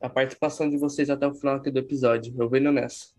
a 0.01 0.11
participação 0.11 0.68
de 0.68 0.76
vocês 0.76 1.09
até 1.09 1.24
o 1.24 1.34
final 1.34 1.55
aqui 1.55 1.70
do 1.70 1.78
episódio. 1.78 2.34
Eu 2.36 2.51
venho 2.51 2.72
nessa. 2.72 3.14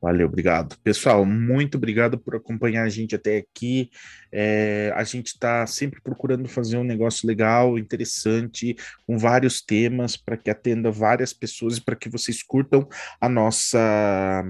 Valeu, 0.00 0.26
obrigado. 0.26 0.78
Pessoal, 0.82 1.26
muito 1.26 1.76
obrigado 1.76 2.18
por 2.18 2.34
acompanhar 2.34 2.84
a 2.84 2.88
gente 2.88 3.14
até 3.14 3.36
aqui. 3.36 3.90
É, 4.32 4.90
a 4.96 5.04
gente 5.04 5.28
está 5.28 5.66
sempre 5.66 6.00
procurando 6.00 6.48
fazer 6.48 6.78
um 6.78 6.84
negócio 6.84 7.28
legal, 7.28 7.78
interessante, 7.78 8.74
com 9.06 9.18
vários 9.18 9.60
temas, 9.60 10.16
para 10.16 10.38
que 10.38 10.48
atenda 10.48 10.90
várias 10.90 11.34
pessoas 11.34 11.76
e 11.76 11.82
para 11.82 11.96
que 11.96 12.08
vocês 12.08 12.42
curtam 12.42 12.88
a 13.20 13.28
nossa 13.28 14.42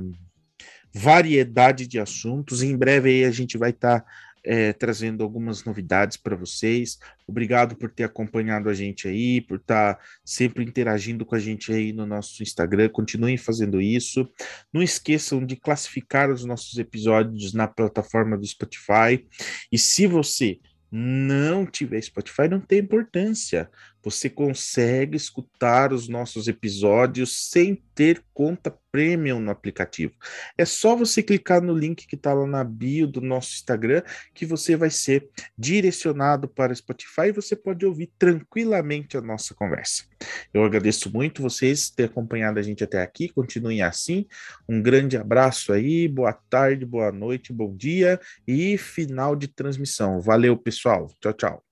variedade 0.95 1.87
de 1.87 1.99
assuntos. 1.99 2.63
Em 2.63 2.77
breve 2.77 3.11
aí 3.11 3.25
a 3.25 3.31
gente 3.33 3.59
vai 3.59 3.71
estar. 3.71 4.01
Tá 4.01 4.07
é, 4.45 4.73
trazendo 4.73 5.23
algumas 5.23 5.65
novidades 5.65 6.17
para 6.17 6.37
vocês. 6.37 6.99
Obrigado 7.27 7.77
por 7.77 7.91
ter 7.91 8.05
acompanhado 8.05 8.69
a 8.69 8.75
gente 8.75 9.07
aí, 9.07 9.41
por 9.41 9.59
estar 9.59 9.95
tá 9.95 10.01
sempre 10.25 10.65
interagindo 10.65 11.25
com 11.25 11.35
a 11.35 11.39
gente 11.39 11.73
aí 11.73 11.93
no 11.93 12.07
nosso 12.07 12.43
Instagram. 12.43 12.89
Continuem 12.89 13.37
fazendo 13.37 13.81
isso. 13.81 14.29
Não 14.73 14.83
esqueçam 14.83 15.45
de 15.45 15.57
classificar 15.57 16.31
os 16.31 16.45
nossos 16.45 16.79
episódios 16.79 17.53
na 17.53 17.67
plataforma 17.69 18.37
do 18.37 18.47
Spotify. 18.47 19.27
E 19.71 19.79
se 19.79 20.07
você 20.07 20.59
não 20.91 21.65
tiver 21.65 22.03
Spotify, 22.03 22.49
não 22.49 22.61
tem 22.61 22.81
importância. 22.81 23.71
Você 24.03 24.31
consegue 24.31 25.17
escutar 25.17 25.93
os 25.93 26.09
nossos 26.09 26.49
episódios 26.49 27.51
sem 27.51 27.83
ter 27.95 28.23
conta 28.33 28.75
premium 28.91 29.39
no 29.39 29.51
aplicativo. 29.51 30.15
É 30.57 30.65
só 30.65 30.97
você 30.97 31.23
clicar 31.23 31.63
no 31.63 31.75
link 31.75 32.07
que 32.07 32.17
está 32.17 32.33
lá 32.33 32.47
na 32.47 32.65
bio 32.65 33.07
do 33.07 33.21
nosso 33.21 33.55
Instagram 33.55 34.03
que 34.35 34.45
você 34.45 34.77
vai 34.77 34.91
ser 34.91 35.29
direcionado 35.57 36.49
para 36.49 36.75
Spotify 36.75 37.27
e 37.29 37.33
você 37.33 37.55
pode 37.55 37.85
ouvir 37.87 38.11
tranquilamente 38.19 39.17
a 39.17 39.21
nossa 39.21 39.55
conversa. 39.55 40.05
Eu 40.53 40.65
agradeço 40.65 41.13
muito 41.13 41.43
vocês 41.43 41.91
ter 41.91 42.05
acompanhado 42.05 42.59
a 42.59 42.63
gente 42.63 42.83
até 42.83 43.03
aqui. 43.03 43.29
Continuem 43.29 43.83
assim. 43.83 44.27
Um 44.69 44.83
grande 44.83 45.17
abraço 45.17 45.73
aí, 45.73 46.09
boa 46.09 46.33
tarde, 46.33 46.85
boa 46.85 47.13
noite, 47.13 47.53
bom 47.53 47.75
dia 47.75 48.21
e 48.47 48.77
final 48.77 49.37
de 49.37 49.49
transmissão. 49.49 50.21
Valeu, 50.21 50.57
pessoal. 50.57 51.09
Tchau, 51.21 51.33
tchau. 51.33 51.70